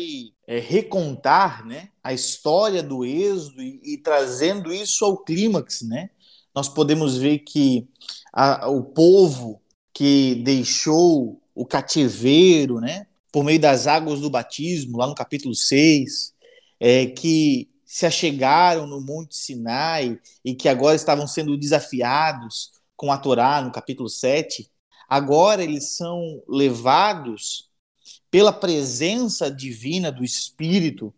é, 0.46 0.58
recontar, 0.58 1.64
né, 1.66 1.88
a 2.02 2.12
história 2.12 2.82
do 2.82 3.04
êxodo 3.04 3.62
e, 3.62 3.80
e 3.84 3.98
trazendo 3.98 4.72
isso 4.72 5.04
ao 5.04 5.18
clímax, 5.18 5.82
né? 5.82 6.10
Nós 6.54 6.68
podemos 6.68 7.16
ver 7.16 7.40
que 7.40 7.88
a, 8.32 8.68
o 8.68 8.82
povo 8.82 9.60
que 9.92 10.36
deixou 10.36 11.40
o 11.60 11.66
cativeiro, 11.66 12.80
né? 12.80 13.06
Por 13.30 13.44
meio 13.44 13.60
das 13.60 13.86
águas 13.86 14.18
do 14.18 14.30
batismo, 14.30 14.96
lá 14.96 15.06
no 15.06 15.14
capítulo 15.14 15.54
6, 15.54 16.32
é, 16.80 17.04
que 17.04 17.68
se 17.84 18.06
achegaram 18.06 18.86
no 18.86 18.98
Monte 18.98 19.36
Sinai 19.36 20.18
e 20.42 20.54
que 20.54 20.70
agora 20.70 20.96
estavam 20.96 21.26
sendo 21.26 21.58
desafiados 21.58 22.70
com 22.96 23.12
a 23.12 23.18
Torá, 23.18 23.60
no 23.60 23.70
capítulo 23.70 24.08
7, 24.08 24.70
agora 25.06 25.62
eles 25.62 25.96
são 25.96 26.42
levados 26.48 27.68
pela 28.30 28.54
presença 28.54 29.50
divina 29.50 30.10
do 30.10 30.24
Espírito 30.24 31.12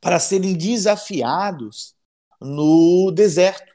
para 0.00 0.18
serem 0.18 0.54
desafiados 0.54 1.94
no 2.40 3.10
deserto, 3.10 3.70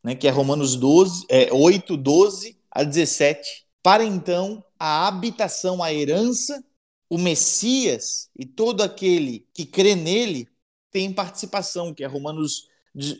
né, 0.00 0.14
que 0.14 0.28
é 0.28 0.30
Romanos 0.30 0.76
12, 0.76 1.26
é, 1.28 1.52
8, 1.52 1.96
12 1.96 2.56
a 2.70 2.84
17, 2.84 3.66
para 3.82 4.04
então 4.04 4.62
a 4.78 5.06
habitação, 5.06 5.82
a 5.82 5.92
herança, 5.92 6.64
o 7.08 7.18
Messias 7.18 8.28
e 8.38 8.44
todo 8.44 8.82
aquele 8.82 9.46
que 9.54 9.64
crê 9.64 9.94
nele 9.94 10.48
tem 10.90 11.12
participação, 11.12 11.94
que 11.94 12.02
é 12.02 12.06
Romanos 12.06 12.68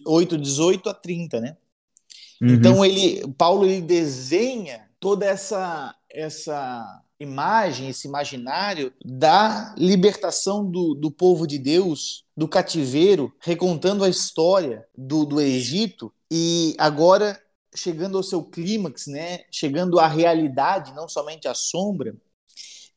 8, 0.06 0.38
18 0.38 0.88
a 0.88 0.94
30, 0.94 1.40
né? 1.40 1.56
Uhum. 2.40 2.48
Então 2.48 2.84
ele, 2.84 3.26
Paulo 3.34 3.64
ele 3.64 3.80
desenha 3.80 4.88
toda 4.98 5.26
essa 5.26 5.94
essa 6.10 7.02
imagem, 7.20 7.88
esse 7.88 8.08
imaginário 8.08 8.92
da 9.04 9.74
libertação 9.76 10.68
do, 10.68 10.94
do 10.94 11.10
povo 11.10 11.46
de 11.46 11.58
Deus 11.58 12.24
do 12.36 12.48
cativeiro, 12.48 13.32
recontando 13.40 14.04
a 14.04 14.08
história 14.08 14.86
do, 14.96 15.24
do 15.24 15.40
Egito 15.40 16.12
e 16.30 16.74
agora 16.78 17.40
chegando 17.76 18.16
ao 18.16 18.22
seu 18.22 18.42
clímax, 18.42 19.06
né? 19.06 19.44
Chegando 19.50 20.00
à 20.00 20.06
realidade, 20.06 20.94
não 20.94 21.08
somente 21.08 21.46
à 21.46 21.54
sombra. 21.54 22.16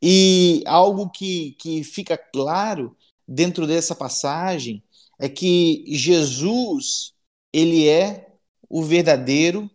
E 0.01 0.63
algo 0.65 1.09
que, 1.09 1.51
que 1.59 1.83
fica 1.83 2.17
claro 2.17 2.95
dentro 3.27 3.67
dessa 3.67 3.93
passagem 3.93 4.83
é 5.19 5.27
que 5.27 5.83
Jesus, 5.87 7.13
ele 7.53 7.87
é 7.87 8.33
o 8.69 8.81
verdadeiro 8.81 9.69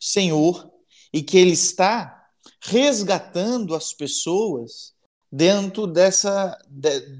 Senhor 0.00 0.70
e 1.12 1.22
que 1.22 1.36
ele 1.36 1.52
está 1.52 2.28
resgatando 2.60 3.74
as 3.74 3.92
pessoas 3.92 4.94
dentro 5.30 5.86
dessa 5.86 6.56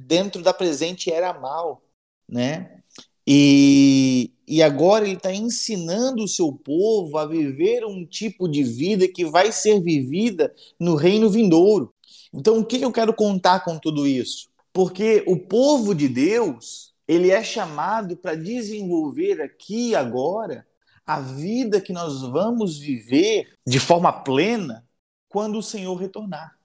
dentro 0.06 0.42
da 0.42 0.54
presente 0.54 1.12
era 1.12 1.32
mal, 1.32 1.82
né? 2.28 2.82
E, 3.26 4.32
e 4.46 4.62
agora 4.62 5.04
ele 5.04 5.16
está 5.16 5.32
ensinando 5.32 6.22
o 6.22 6.28
seu 6.28 6.52
povo 6.52 7.18
a 7.18 7.26
viver 7.26 7.84
um 7.84 8.06
tipo 8.06 8.48
de 8.48 8.62
vida 8.62 9.08
que 9.08 9.24
vai 9.24 9.50
ser 9.50 9.80
vivida 9.82 10.54
no 10.78 10.94
reino 10.94 11.28
vindouro. 11.28 11.92
Então, 12.32 12.58
o 12.58 12.64
que 12.64 12.80
eu 12.80 12.92
quero 12.92 13.12
contar 13.12 13.64
com 13.64 13.78
tudo 13.78 14.06
isso? 14.06 14.48
Porque 14.72 15.24
o 15.26 15.36
povo 15.36 15.94
de 15.94 16.08
Deus, 16.08 16.94
ele 17.08 17.30
é 17.30 17.42
chamado 17.42 18.16
para 18.16 18.34
desenvolver 18.34 19.40
aqui 19.40 19.94
agora 19.94 20.66
a 21.06 21.20
vida 21.20 21.80
que 21.80 21.92
nós 21.92 22.20
vamos 22.22 22.78
viver 22.78 23.54
de 23.66 23.80
forma 23.80 24.12
plena 24.12 24.84
quando 25.28 25.58
o 25.58 25.62
Senhor 25.62 25.94
retornar. 25.94 26.56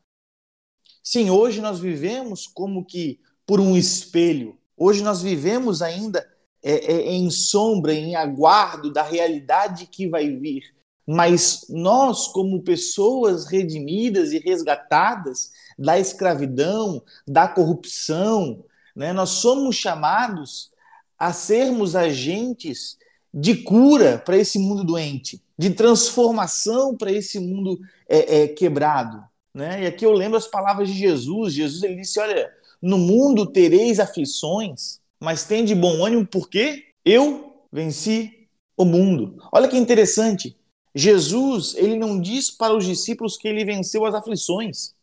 Sim, 1.04 1.30
hoje 1.30 1.62
nós 1.62 1.80
vivemos 1.80 2.48
como 2.48 2.86
que 2.86 3.20
por 3.46 3.60
um 3.60 3.76
espelho. 3.76 4.58
Hoje 4.78 5.04
nós 5.04 5.22
vivemos 5.22 5.82
ainda 5.82 6.28
é, 6.64 6.94
é, 6.94 7.12
em 7.12 7.30
sombra, 7.30 7.94
em 7.94 8.16
aguardo 8.16 8.92
da 8.92 9.04
realidade 9.04 9.88
que 9.88 10.08
vai 10.08 10.30
vir. 10.30 10.64
Mas 11.08 11.66
nós, 11.68 12.28
como 12.28 12.62
pessoas 12.62 13.48
redimidas 13.48 14.32
e 14.32 14.40
resgatadas 14.40 15.52
da 15.78 16.00
escravidão, 16.00 17.02
da 17.28 17.48
corrupção, 17.48 18.64
né, 18.96 19.12
nós 19.12 19.30
somos 19.30 19.76
chamados 19.76 20.72
a 21.18 21.34
sermos 21.34 21.96
agentes 21.96 22.98
de 23.34 23.56
cura 23.56 24.18
para 24.18 24.38
esse 24.38 24.60
mundo 24.60 24.84
doente, 24.84 25.42
de 25.58 25.70
transformação 25.72 26.96
para 26.96 27.12
esse 27.12 27.40
mundo 27.40 27.80
é, 28.08 28.44
é, 28.44 28.48
quebrado. 28.48 29.24
Né? 29.54 29.84
E 29.84 29.86
aqui 29.88 30.06
eu 30.06 30.12
lembro 30.12 30.38
as 30.38 30.48
palavras 30.48 30.90
de 30.90 30.98
Jesus. 30.98 31.54
Jesus 31.54 31.84
ele 31.84 31.96
disse: 31.96 32.20
Olha, 32.20 32.52
no 32.82 32.98
mundo 32.98 33.46
tereis 33.46 34.00
aflições, 34.00 35.01
mas 35.22 35.46
tem 35.46 35.64
de 35.64 35.76
bom 35.76 36.04
ânimo 36.04 36.26
porque 36.26 36.86
eu 37.06 37.54
venci 37.72 38.48
o 38.76 38.84
mundo. 38.84 39.38
Olha 39.52 39.68
que 39.68 39.78
interessante. 39.78 40.58
Jesus 40.96 41.76
ele 41.76 41.96
não 41.96 42.20
diz 42.20 42.50
para 42.50 42.76
os 42.76 42.86
discípulos 42.86 43.38
que 43.38 43.48
ele 43.48 43.64
venceu 43.64 44.06
as 44.06 44.16
aflições. 44.16 44.94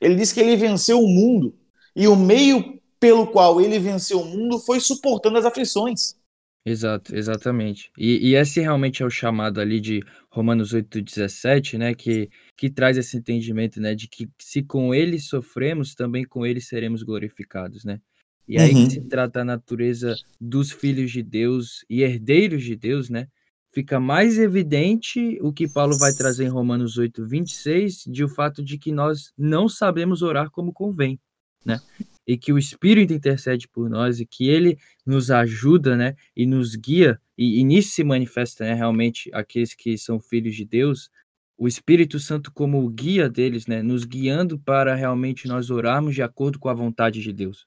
Ele 0.00 0.14
diz 0.14 0.32
que 0.32 0.40
ele 0.40 0.56
venceu 0.56 1.00
o 1.00 1.08
mundo. 1.08 1.54
E 1.96 2.06
o 2.06 2.14
meio 2.14 2.80
pelo 3.00 3.26
qual 3.26 3.60
ele 3.60 3.78
venceu 3.78 4.20
o 4.20 4.24
mundo 4.24 4.58
foi 4.58 4.78
suportando 4.78 5.38
as 5.38 5.44
aflições. 5.44 6.16
Exato, 6.64 7.16
exatamente. 7.16 7.90
E, 7.98 8.30
e 8.30 8.34
esse 8.36 8.60
realmente 8.60 9.02
é 9.02 9.06
o 9.06 9.10
chamado 9.10 9.60
ali 9.60 9.80
de 9.80 10.00
Romanos 10.30 10.72
8,17, 10.72 11.76
né? 11.76 11.92
Que, 11.92 12.30
que 12.56 12.70
traz 12.70 12.96
esse 12.96 13.16
entendimento, 13.16 13.80
né? 13.80 13.96
De 13.96 14.06
que 14.06 14.28
se 14.38 14.62
com 14.62 14.94
ele 14.94 15.18
sofremos, 15.18 15.94
também 15.94 16.24
com 16.24 16.46
ele 16.46 16.60
seremos 16.60 17.02
glorificados, 17.02 17.84
né? 17.84 18.00
E 18.48 18.58
aí 18.58 18.74
uhum. 18.74 18.84
que 18.86 18.94
se 18.94 19.00
trata 19.02 19.40
a 19.40 19.44
natureza 19.44 20.16
dos 20.40 20.70
filhos 20.70 21.10
de 21.10 21.22
Deus 21.22 21.84
e 21.88 22.02
herdeiros 22.02 22.62
de 22.64 22.76
Deus, 22.76 23.08
né? 23.08 23.28
Fica 23.72 23.98
mais 23.98 24.38
evidente 24.38 25.38
o 25.40 25.52
que 25.52 25.66
Paulo 25.66 25.96
vai 25.96 26.12
trazer 26.12 26.44
em 26.44 26.48
Romanos 26.48 26.98
8, 26.98 27.24
26, 27.24 28.04
de 28.06 28.22
o 28.22 28.28
fato 28.28 28.62
de 28.62 28.76
que 28.76 28.92
nós 28.92 29.32
não 29.38 29.68
sabemos 29.68 30.20
orar 30.20 30.50
como 30.50 30.72
convém, 30.72 31.18
né? 31.64 31.80
e 32.26 32.36
que 32.36 32.52
o 32.52 32.58
Espírito 32.58 33.12
intercede 33.12 33.68
por 33.68 33.88
nós 33.90 34.20
e 34.20 34.26
que 34.26 34.48
ele 34.48 34.78
nos 35.04 35.30
ajuda, 35.30 35.96
né, 35.96 36.14
e 36.36 36.46
nos 36.46 36.76
guia, 36.76 37.20
e, 37.36 37.60
e 37.60 37.64
nisso 37.64 37.90
se 37.90 38.04
manifesta, 38.04 38.64
né, 38.64 38.74
realmente 38.74 39.30
aqueles 39.32 39.74
que 39.74 39.98
são 39.98 40.20
filhos 40.20 40.54
de 40.54 40.64
Deus, 40.64 41.10
o 41.58 41.66
Espírito 41.68 42.18
Santo 42.18 42.52
como 42.52 42.84
o 42.84 42.88
guia 42.88 43.28
deles, 43.28 43.66
né, 43.66 43.82
nos 43.82 44.04
guiando 44.04 44.58
para 44.58 44.94
realmente 44.94 45.48
nós 45.48 45.70
orarmos 45.70 46.14
de 46.14 46.22
acordo 46.22 46.58
com 46.58 46.68
a 46.68 46.74
vontade 46.74 47.20
de 47.20 47.32
Deus. 47.32 47.66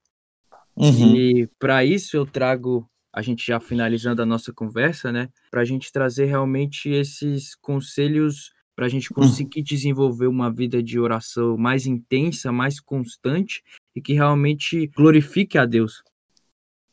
Uhum. 0.77 1.15
E 1.15 1.47
para 1.59 1.85
isso 1.85 2.17
eu 2.17 2.25
trago, 2.25 2.89
a 3.13 3.21
gente 3.21 3.45
já 3.45 3.59
finalizando 3.59 4.21
a 4.21 4.25
nossa 4.25 4.51
conversa, 4.51 5.11
né, 5.11 5.29
para 5.49 5.61
a 5.61 5.65
gente 5.65 5.91
trazer 5.91 6.25
realmente 6.25 6.89
esses 6.89 7.55
conselhos 7.55 8.53
para 8.75 8.87
a 8.87 8.89
gente 8.89 9.11
hum. 9.11 9.15
conseguir 9.15 9.63
desenvolver 9.63 10.27
uma 10.27 10.51
vida 10.51 10.83
de 10.83 10.99
oração 10.99 11.57
mais 11.57 11.85
intensa, 11.85 12.51
mais 12.51 12.79
constante 12.79 13.63
e 13.95 14.01
que 14.01 14.13
realmente 14.13 14.87
glorifique 14.87 15.57
a 15.57 15.65
Deus. 15.65 16.03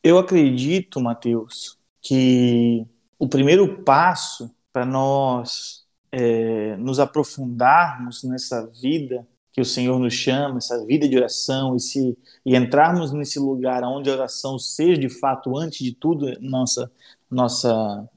Eu 0.03 0.19
acredito, 0.19 1.01
Mateus, 1.01 1.77
que 2.01 2.87
o 3.19 3.29
primeiro 3.29 3.83
passo 3.83 4.55
para 4.73 4.87
nós 4.87 5.85
é, 6.11 6.77
nos 6.77 6.99
aprofundarmos 6.99 8.23
nessa 8.23 8.67
vida 8.67 9.27
que 9.53 9.61
o 9.61 9.65
Senhor 9.65 9.99
nos 9.99 10.15
chama, 10.15 10.59
essa 10.59 10.85
vida 10.87 11.09
de 11.09 11.17
oração, 11.17 11.77
e, 11.77 11.81
se, 11.81 12.19
e 12.45 12.57
entrarmos 12.57 13.13
nesse 13.13 13.39
lugar 13.39 13.85
onde 13.85 14.09
a 14.11 14.15
oração 14.15 14.59
seja 14.59 14.99
de 14.99 15.09
fato, 15.09 15.57
antes 15.57 15.85
de 15.85 15.93
tudo, 15.95 16.33
nossa, 16.41 16.91
nossa 17.31 18.09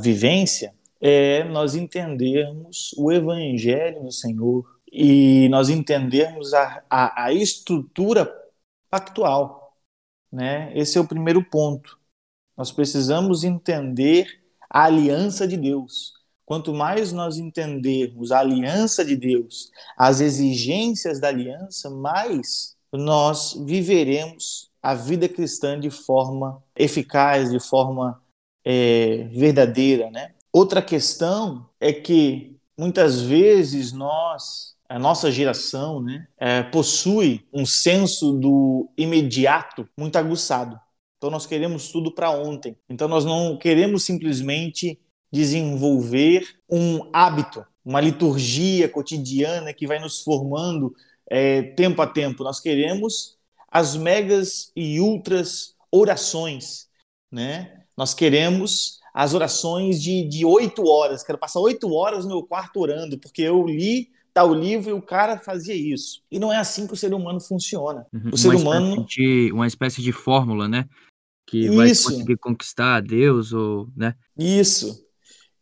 vivência, 0.00 0.74
é 1.00 1.44
nós 1.44 1.74
entendermos 1.74 2.94
o 2.96 3.12
Evangelho 3.12 4.04
do 4.04 4.12
Senhor 4.12 4.64
e 4.90 5.48
nós 5.50 5.68
entendermos 5.68 6.54
a, 6.54 6.82
a, 6.88 7.24
a 7.24 7.32
estrutura 7.32 8.32
pactual. 8.88 9.76
Né? 10.32 10.72
Esse 10.74 10.96
é 10.98 11.00
o 11.00 11.06
primeiro 11.06 11.44
ponto. 11.44 11.98
Nós 12.56 12.72
precisamos 12.72 13.44
entender 13.44 14.42
a 14.70 14.84
aliança 14.84 15.46
de 15.46 15.56
Deus. 15.56 16.14
Quanto 16.46 16.72
mais 16.72 17.12
nós 17.12 17.38
entendermos 17.38 18.30
a 18.30 18.38
aliança 18.38 19.04
de 19.04 19.16
Deus, 19.16 19.72
as 19.98 20.20
exigências 20.20 21.20
da 21.20 21.26
aliança, 21.28 21.90
mais 21.90 22.76
nós 22.92 23.60
viveremos 23.66 24.70
a 24.80 24.94
vida 24.94 25.28
cristã 25.28 25.78
de 25.78 25.90
forma 25.90 26.62
eficaz, 26.76 27.50
de 27.50 27.58
forma 27.58 28.22
é, 28.64 29.28
verdadeira, 29.32 30.08
né? 30.12 30.30
Outra 30.52 30.80
questão 30.80 31.68
é 31.80 31.92
que 31.92 32.56
muitas 32.78 33.20
vezes 33.20 33.92
nós, 33.92 34.76
a 34.88 34.98
nossa 34.98 35.30
geração, 35.30 36.00
né, 36.00 36.28
é, 36.38 36.62
possui 36.62 37.44
um 37.52 37.66
senso 37.66 38.32
do 38.32 38.88
imediato 38.96 39.88
muito 39.98 40.16
aguçado. 40.16 40.80
Então 41.18 41.30
nós 41.30 41.44
queremos 41.44 41.90
tudo 41.90 42.12
para 42.12 42.30
ontem. 42.30 42.76
Então 42.88 43.08
nós 43.08 43.24
não 43.24 43.58
queremos 43.58 44.04
simplesmente 44.04 44.98
desenvolver 45.32 46.46
um 46.70 47.10
hábito, 47.12 47.64
uma 47.84 48.00
liturgia 48.00 48.88
cotidiana 48.88 49.72
que 49.72 49.86
vai 49.86 49.98
nos 49.98 50.22
formando 50.22 50.94
é, 51.28 51.62
tempo 51.62 52.00
a 52.02 52.06
tempo. 52.06 52.44
Nós 52.44 52.60
queremos 52.60 53.36
as 53.70 53.96
megas 53.96 54.70
e 54.74 55.00
ultras 55.00 55.74
orações, 55.90 56.88
né? 57.30 57.82
Nós 57.96 58.14
queremos 58.14 59.00
as 59.14 59.32
orações 59.32 60.02
de 60.02 60.44
oito 60.44 60.86
horas. 60.86 61.22
Quero 61.22 61.38
passar 61.38 61.60
oito 61.60 61.92
horas 61.92 62.24
no 62.24 62.32
meu 62.32 62.42
quarto 62.42 62.80
orando, 62.80 63.18
porque 63.18 63.42
eu 63.42 63.66
li 63.66 64.10
tal 64.36 64.52
livro 64.52 64.90
e 64.90 64.92
o 64.92 65.00
cara 65.00 65.38
fazia 65.38 65.74
isso. 65.74 66.20
E 66.30 66.38
não 66.38 66.52
é 66.52 66.58
assim 66.58 66.86
que 66.86 66.92
o 66.92 66.96
ser 66.96 67.14
humano 67.14 67.40
funciona. 67.40 68.06
Uhum. 68.12 68.20
O 68.24 68.28
uma 68.28 68.36
ser 68.36 68.54
humano. 68.54 69.06
De, 69.06 69.50
uma 69.50 69.66
espécie 69.66 70.02
de 70.02 70.12
fórmula, 70.12 70.68
né? 70.68 70.86
Que 71.46 71.60
isso. 71.60 71.74
vai 71.74 71.88
conseguir 71.88 72.36
conquistar 72.36 73.00
Deus, 73.00 73.54
ou. 73.54 73.88
né? 73.96 74.14
Isso. 74.36 75.05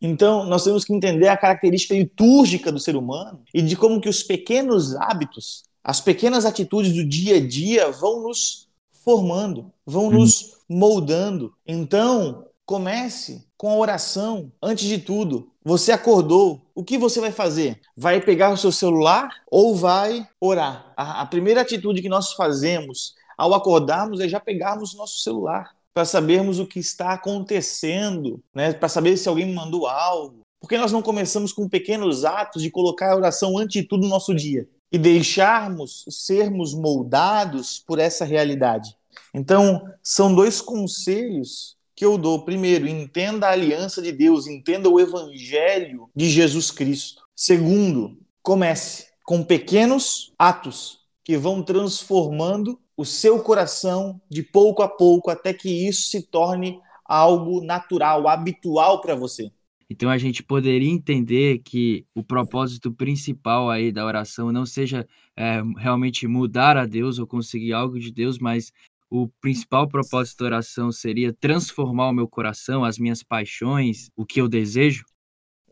Então, 0.07 0.45
nós 0.45 0.65
temos 0.65 0.85
que 0.85 0.93
entender 0.93 1.29
a 1.29 1.37
característica 1.37 1.95
litúrgica 1.95 2.71
do 2.71 2.79
ser 2.79 2.97
humano 2.97 3.41
e 3.53 3.63
de 3.63 3.77
como 3.77 4.01
que 4.01 4.09
os 4.09 4.23
pequenos 4.23 4.95
hábitos, 4.97 5.65
as 5.83 6.01
pequenas 6.01 6.45
atitudes 6.45 6.93
do 6.93 7.05
dia 7.05 7.37
a 7.37 7.41
dia 7.41 7.91
vão 7.91 8.23
nos 8.23 8.69
formando, 8.93 9.73
vão 9.87 10.05
uhum. 10.05 10.13
nos 10.13 10.59
moldando. 10.69 11.55
Então, 11.67 12.45
Comece 12.67 13.47
com 13.59 13.69
a 13.69 13.77
oração 13.77 14.51
antes 14.63 14.87
de 14.89 14.99
tudo. 14.99 15.51
Você 15.63 15.93
acordou, 15.93 16.63
o 16.75 16.83
que 16.83 16.97
você 16.97 17.21
vai 17.21 17.31
fazer? 17.31 17.79
Vai 17.95 18.23
pegar 18.23 18.51
o 18.51 18.57
seu 18.57 18.73
celular 18.73 19.29
ou 19.51 19.77
vai 19.77 20.27
orar? 20.41 20.93
A, 20.97 21.21
a 21.21 21.27
primeira 21.27 21.61
atitude 21.61 22.01
que 22.01 22.09
nós 22.09 22.33
fazemos 22.33 23.15
ao 23.37 23.53
acordarmos 23.53 24.19
é 24.21 24.29
já 24.29 24.41
pegarmos 24.41 24.95
o 24.95 24.97
nosso 24.97 25.19
celular 25.19 25.75
para 25.95 26.05
sabermos 26.05 26.59
o 26.59 26.67
que 26.67 26.81
está 26.81 27.13
acontecendo, 27.13 28.43
né? 28.53 28.73
para 28.73 28.89
saber 28.89 29.17
se 29.17 29.29
alguém 29.29 29.47
me 29.47 29.55
mandou 29.55 29.87
algo. 29.87 30.41
Porque 30.61 30.77
nós 30.77 30.91
não 30.91 31.01
começamos 31.01 31.53
com 31.53 31.69
pequenos 31.69 32.25
atos 32.25 32.63
de 32.63 32.71
colocar 32.71 33.13
a 33.13 33.17
oração 33.17 33.57
antes 33.57 33.81
de 33.81 33.89
tudo 33.89 34.03
no 34.03 34.09
nosso 34.09 34.35
dia 34.35 34.69
e 34.91 34.99
deixarmos 34.99 36.05
sermos 36.09 36.75
moldados 36.75 37.83
por 37.87 37.99
essa 37.99 38.25
realidade. 38.25 38.97
Então, 39.33 39.85
são 40.03 40.35
dois 40.35 40.61
conselhos 40.61 41.77
que 41.95 42.05
eu 42.05 42.19
dou. 42.19 42.45
Primeiro, 42.45 42.89
entenda 42.89 43.47
a 43.47 43.53
aliança 43.53 44.01
de 44.01 44.11
Deus, 44.11 44.47
entenda 44.47 44.89
o 44.89 44.99
evangelho 44.99 46.09
de 46.15 46.29
Jesus 46.29 46.71
Cristo. 46.71 47.23
Segundo, 47.37 48.19
comece 48.43 49.09
com 49.25 49.43
pequenos 49.43 50.33
atos 50.39 51.01
que 51.25 51.37
vão 51.37 51.63
transformando 51.63 52.79
o 52.97 53.05
seu 53.05 53.41
coração 53.41 54.21
de 54.29 54.43
pouco 54.43 54.83
a 54.83 54.89
pouco 54.89 55.31
até 55.31 55.53
que 55.53 55.89
isso 55.89 56.09
se 56.09 56.23
torne 56.23 56.81
algo 57.05 57.63
natural, 57.63 58.29
habitual 58.29 59.01
para 59.01 59.15
você. 59.15 59.51
Então 59.91 60.09
a 60.09 60.17
gente 60.17 60.43
poderia 60.43 60.91
entender 60.91 61.59
que 61.59 62.07
o 62.15 62.25
propósito 62.25 62.93
principal 62.93 63.69
aí 63.71 63.93
da 63.93 64.05
oração 64.05 64.51
não 64.51 64.65
seja 64.65 65.07
é, 65.37 65.61
realmente 65.77 66.27
mudar 66.27 66.77
a 66.77 66.87
Deus 66.87 67.19
ou 67.19 67.27
conseguir 67.27 67.73
algo 67.73 67.99
de 67.99 68.11
Deus, 68.11 68.39
mas 68.39 68.73
o 69.11 69.29
principal 69.41 69.87
propósito 69.87 70.39
da 70.39 70.47
oração 70.47 70.91
seria 70.91 71.33
transformar 71.33 72.09
o 72.09 72.13
meu 72.13 72.27
coração, 72.27 72.85
as 72.85 72.99
minhas 72.99 73.23
paixões, 73.23 74.11
o 74.17 74.25
que 74.25 74.41
eu 74.41 74.49
desejo? 74.49 75.05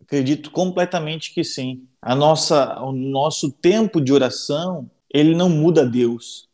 Acredito 0.00 0.50
completamente 0.50 1.32
que 1.32 1.42
sim. 1.42 1.88
A 2.00 2.14
nossa, 2.14 2.80
o 2.82 2.92
nosso 2.92 3.50
tempo 3.50 4.00
de 4.00 4.12
oração, 4.12 4.90
ele 5.12 5.35
não 5.35 5.48
muda 5.48 5.87
Deus, 5.87 6.48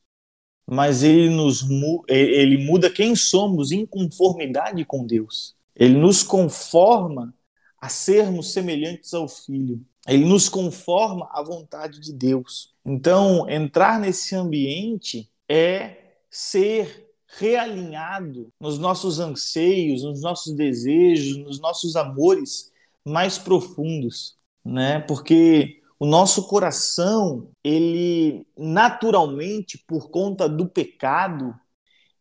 mas 0.71 1.03
ele 1.03 1.31
nos 1.31 1.67
ele 2.07 2.59
muda 2.59 2.91
quem 2.91 3.17
somos 3.17 3.73
em 3.73 3.87
conformidade 3.87 4.85
com 4.85 5.07
Deus. 5.07 5.57
Ele 5.75 5.95
nos 5.95 6.23
conforma 6.23 7.35
a 7.81 7.89
sermos 7.89 8.53
semelhantes 8.53 9.15
ao 9.15 9.27
Filho. 9.27 9.81
Ele 10.07 10.27
nos 10.27 10.47
conforma 10.47 11.27
à 11.33 11.43
vontade 11.43 12.01
de 12.01 12.13
Deus. 12.13 12.75
Então, 12.85 13.49
entrar 13.49 13.99
nesse 13.99 14.35
ambiente 14.35 15.31
é 15.49 15.97
ser 16.31 17.09
realinhado 17.39 18.53
nos 18.61 18.79
nossos 18.79 19.21
anseios, 19.21 20.03
nos 20.03 20.21
nossos 20.21 20.55
desejos, 20.55 21.39
nos 21.39 21.59
nossos 21.59 21.97
amores 21.97 22.71
mais 23.05 23.39
profundos, 23.39 24.37
né? 24.63 25.01
Porque 25.01 25.78
o 26.01 26.07
nosso 26.07 26.47
coração, 26.47 27.51
ele 27.63 28.47
naturalmente, 28.57 29.79
por 29.87 30.11
conta 30.11 30.49
do 30.49 30.69
pecado, 30.69 31.55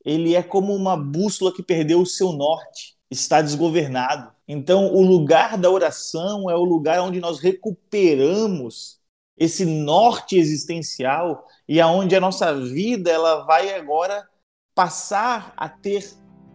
ele 0.03 0.35
é 0.35 0.41
como 0.41 0.73
uma 0.73 0.97
bússola 0.97 1.53
que 1.53 1.61
perdeu 1.61 2.01
o 2.01 2.05
seu 2.05 2.31
norte, 2.31 2.95
está 3.11 3.41
desgovernado. 3.41 4.31
Então, 4.47 4.93
o 4.93 5.01
lugar 5.01 5.57
da 5.57 5.69
oração 5.69 6.49
é 6.49 6.55
o 6.55 6.63
lugar 6.63 7.01
onde 7.01 7.19
nós 7.19 7.39
recuperamos 7.39 8.97
esse 9.37 9.65
norte 9.65 10.37
existencial 10.37 11.45
e 11.67 11.79
aonde 11.79 12.15
a 12.15 12.21
nossa 12.21 12.55
vida 12.55 13.11
ela 13.11 13.43
vai 13.45 13.75
agora 13.75 14.27
passar 14.73 15.53
a 15.55 15.69
ter 15.69 16.09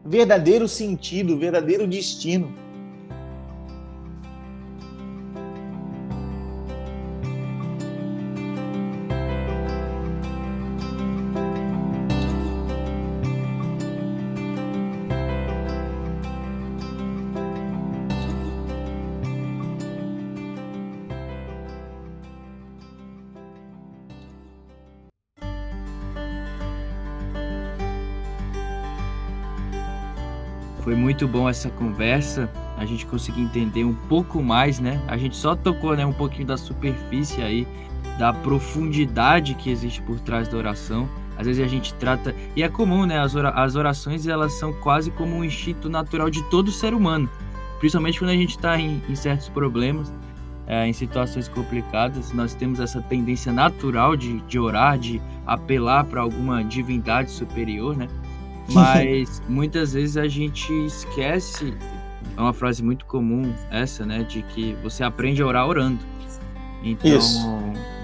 verdadeiro 0.04 0.66
sentido, 0.66 1.38
verdadeiro 1.38 1.86
destino. 1.86 2.71
Muito 31.12 31.28
bom 31.28 31.46
essa 31.46 31.68
conversa, 31.68 32.50
a 32.78 32.86
gente 32.86 33.04
conseguiu 33.04 33.44
entender 33.44 33.84
um 33.84 33.92
pouco 33.92 34.42
mais, 34.42 34.80
né? 34.80 34.98
A 35.06 35.18
gente 35.18 35.36
só 35.36 35.54
tocou, 35.54 35.94
né, 35.94 36.06
um 36.06 36.12
pouquinho 36.12 36.46
da 36.46 36.56
superfície 36.56 37.42
aí, 37.42 37.68
da 38.18 38.32
profundidade 38.32 39.54
que 39.54 39.70
existe 39.70 40.00
por 40.00 40.18
trás 40.20 40.48
da 40.48 40.56
oração. 40.56 41.06
Às 41.36 41.46
vezes 41.46 41.62
a 41.62 41.68
gente 41.68 41.92
trata, 41.94 42.34
e 42.56 42.62
é 42.62 42.68
comum, 42.68 43.04
né? 43.04 43.18
As 43.20 43.76
orações 43.76 44.26
elas 44.26 44.54
são 44.54 44.72
quase 44.72 45.10
como 45.10 45.36
um 45.36 45.44
instinto 45.44 45.90
natural 45.90 46.30
de 46.30 46.42
todo 46.44 46.72
ser 46.72 46.94
humano, 46.94 47.28
principalmente 47.78 48.18
quando 48.18 48.30
a 48.30 48.36
gente 48.36 48.56
está 48.56 48.80
em, 48.80 49.02
em, 49.06 49.14
certos 49.14 49.50
problemas, 49.50 50.10
é, 50.66 50.86
em 50.86 50.94
situações 50.94 51.46
complicadas, 51.46 52.32
nós 52.32 52.54
temos 52.54 52.80
essa 52.80 53.02
tendência 53.02 53.52
natural 53.52 54.16
de, 54.16 54.40
de 54.42 54.58
orar, 54.58 54.98
de 54.98 55.20
apelar 55.46 56.04
para 56.04 56.22
alguma 56.22 56.64
divindade 56.64 57.30
superior, 57.30 57.94
né? 57.94 58.08
Mas 58.72 59.42
muitas 59.48 59.92
vezes 59.92 60.16
a 60.16 60.28
gente 60.28 60.72
esquece, 60.86 61.74
é 62.36 62.40
uma 62.40 62.52
frase 62.52 62.82
muito 62.82 63.04
comum 63.06 63.52
essa, 63.70 64.06
né, 64.06 64.22
de 64.22 64.42
que 64.42 64.74
você 64.82 65.02
aprende 65.02 65.42
a 65.42 65.46
orar 65.46 65.66
orando. 65.66 66.12
Então, 66.84 67.16
Isso. 67.16 67.48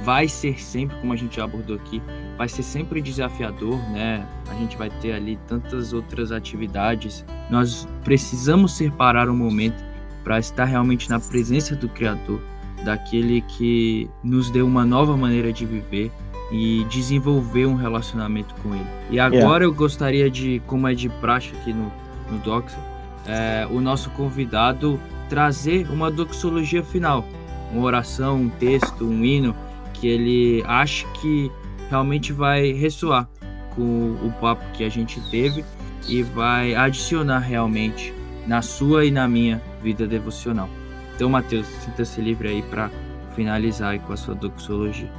vai 0.04 0.28
ser 0.28 0.60
sempre, 0.60 0.96
como 1.00 1.12
a 1.12 1.16
gente 1.16 1.36
já 1.36 1.44
abordou 1.44 1.76
aqui, 1.76 2.00
vai 2.36 2.48
ser 2.48 2.62
sempre 2.62 3.02
desafiador, 3.02 3.76
né? 3.90 4.24
A 4.48 4.54
gente 4.54 4.76
vai 4.76 4.88
ter 4.88 5.12
ali 5.12 5.36
tantas 5.48 5.92
outras 5.92 6.30
atividades. 6.30 7.24
Nós 7.50 7.88
precisamos 8.04 8.76
separar 8.76 9.28
um 9.28 9.36
momento 9.36 9.82
para 10.22 10.38
estar 10.38 10.64
realmente 10.64 11.10
na 11.10 11.18
presença 11.18 11.74
do 11.74 11.88
Criador, 11.88 12.40
daquele 12.84 13.40
que 13.42 14.08
nos 14.22 14.50
deu 14.50 14.66
uma 14.66 14.84
nova 14.84 15.16
maneira 15.16 15.52
de 15.52 15.66
viver, 15.66 16.12
e 16.50 16.84
desenvolver 16.88 17.66
um 17.66 17.74
relacionamento 17.74 18.54
com 18.62 18.74
ele. 18.74 18.86
E 19.10 19.20
agora 19.20 19.42
yeah. 19.42 19.64
eu 19.64 19.74
gostaria 19.74 20.30
de, 20.30 20.62
como 20.66 20.88
é 20.88 20.94
de 20.94 21.08
praxe 21.08 21.52
aqui 21.60 21.72
no, 21.72 21.92
no 22.30 22.38
Doxa, 22.38 22.78
é, 23.26 23.66
o 23.70 23.80
nosso 23.80 24.10
convidado 24.10 24.98
trazer 25.28 25.90
uma 25.90 26.10
doxologia 26.10 26.82
final, 26.82 27.24
uma 27.70 27.84
oração, 27.84 28.36
um 28.36 28.48
texto, 28.48 29.04
um 29.04 29.24
hino 29.24 29.54
que 29.92 30.08
ele 30.08 30.64
acha 30.66 31.06
que 31.20 31.50
realmente 31.90 32.32
vai 32.32 32.72
ressoar 32.72 33.28
com 33.74 34.16
o 34.22 34.32
papo 34.40 34.64
que 34.72 34.84
a 34.84 34.88
gente 34.88 35.20
teve 35.30 35.64
e 36.08 36.22
vai 36.22 36.74
adicionar 36.74 37.40
realmente 37.40 38.14
na 38.46 38.62
sua 38.62 39.04
e 39.04 39.10
na 39.10 39.28
minha 39.28 39.60
vida 39.82 40.06
devocional. 40.06 40.68
Então, 41.14 41.28
Mateus, 41.28 41.66
sinta-se 41.84 42.20
livre 42.20 42.48
aí 42.48 42.62
para 42.62 42.90
finalizar 43.34 43.90
aí 43.90 43.98
com 43.98 44.12
a 44.12 44.16
sua 44.16 44.34
doxologia. 44.34 45.10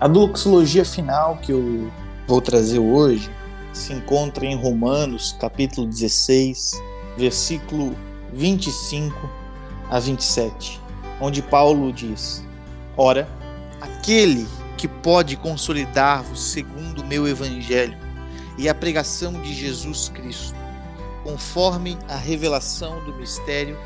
A 0.00 0.06
doxologia 0.06 0.84
final 0.84 1.38
que 1.38 1.50
eu 1.50 1.90
vou 2.28 2.40
trazer 2.40 2.78
hoje 2.78 3.28
se 3.72 3.92
encontra 3.92 4.46
em 4.46 4.54
Romanos, 4.54 5.36
capítulo 5.40 5.88
16, 5.88 6.80
versículo 7.16 7.96
25 8.32 9.28
a 9.90 9.98
27, 9.98 10.80
onde 11.20 11.42
Paulo 11.42 11.92
diz: 11.92 12.44
Ora, 12.96 13.28
aquele 13.80 14.46
que 14.76 14.86
pode 14.86 15.34
consolidar-vos 15.36 16.52
segundo 16.52 17.02
o 17.02 17.04
meu 17.04 17.26
evangelho 17.26 17.98
e 18.56 18.68
a 18.68 18.74
pregação 18.76 19.32
de 19.42 19.52
Jesus 19.52 20.10
Cristo, 20.10 20.54
conforme 21.24 21.98
a 22.08 22.14
revelação 22.14 23.04
do 23.04 23.16
mistério 23.16 23.76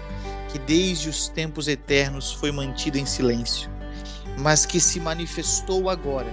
que 0.51 0.59
desde 0.59 1.09
os 1.09 1.27
tempos 1.27 1.69
eternos 1.69 2.31
foi 2.31 2.53
mantido 2.53 2.99
em 2.99 3.07
silêncio 3.07 3.72
mas 4.39 4.67
que 4.67 4.81
se 4.81 5.01
manifestou 5.01 5.89
agora, 5.89 6.33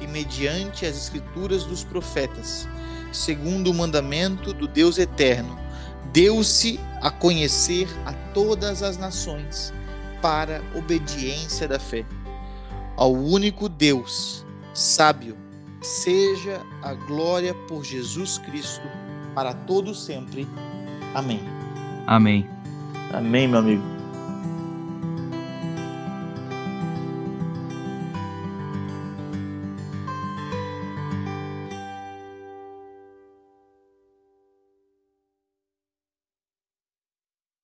e 0.00 0.06
mediante 0.06 0.84
as 0.84 0.96
escrituras 0.96 1.64
dos 1.64 1.84
profetas, 1.84 2.68
segundo 3.12 3.70
o 3.70 3.74
mandamento 3.74 4.52
do 4.52 4.66
Deus 4.66 4.98
eterno, 4.98 5.58
deu-se 6.12 6.78
a 7.00 7.10
conhecer 7.10 7.88
a 8.04 8.12
todas 8.34 8.82
as 8.82 8.98
nações 8.98 9.72
para 10.20 10.62
obediência 10.74 11.66
da 11.66 11.78
fé. 11.78 12.04
Ao 12.96 13.12
único 13.12 13.68
Deus, 13.68 14.44
sábio, 14.74 15.36
seja 15.80 16.60
a 16.82 16.94
glória 16.94 17.54
por 17.66 17.84
Jesus 17.84 18.38
Cristo 18.38 18.86
para 19.34 19.52
todo 19.52 19.94
sempre. 19.94 20.46
Amém. 21.14 21.40
Amém. 22.06 22.48
Amém, 23.12 23.48
meu 23.48 23.58
amigo. 23.58 24.01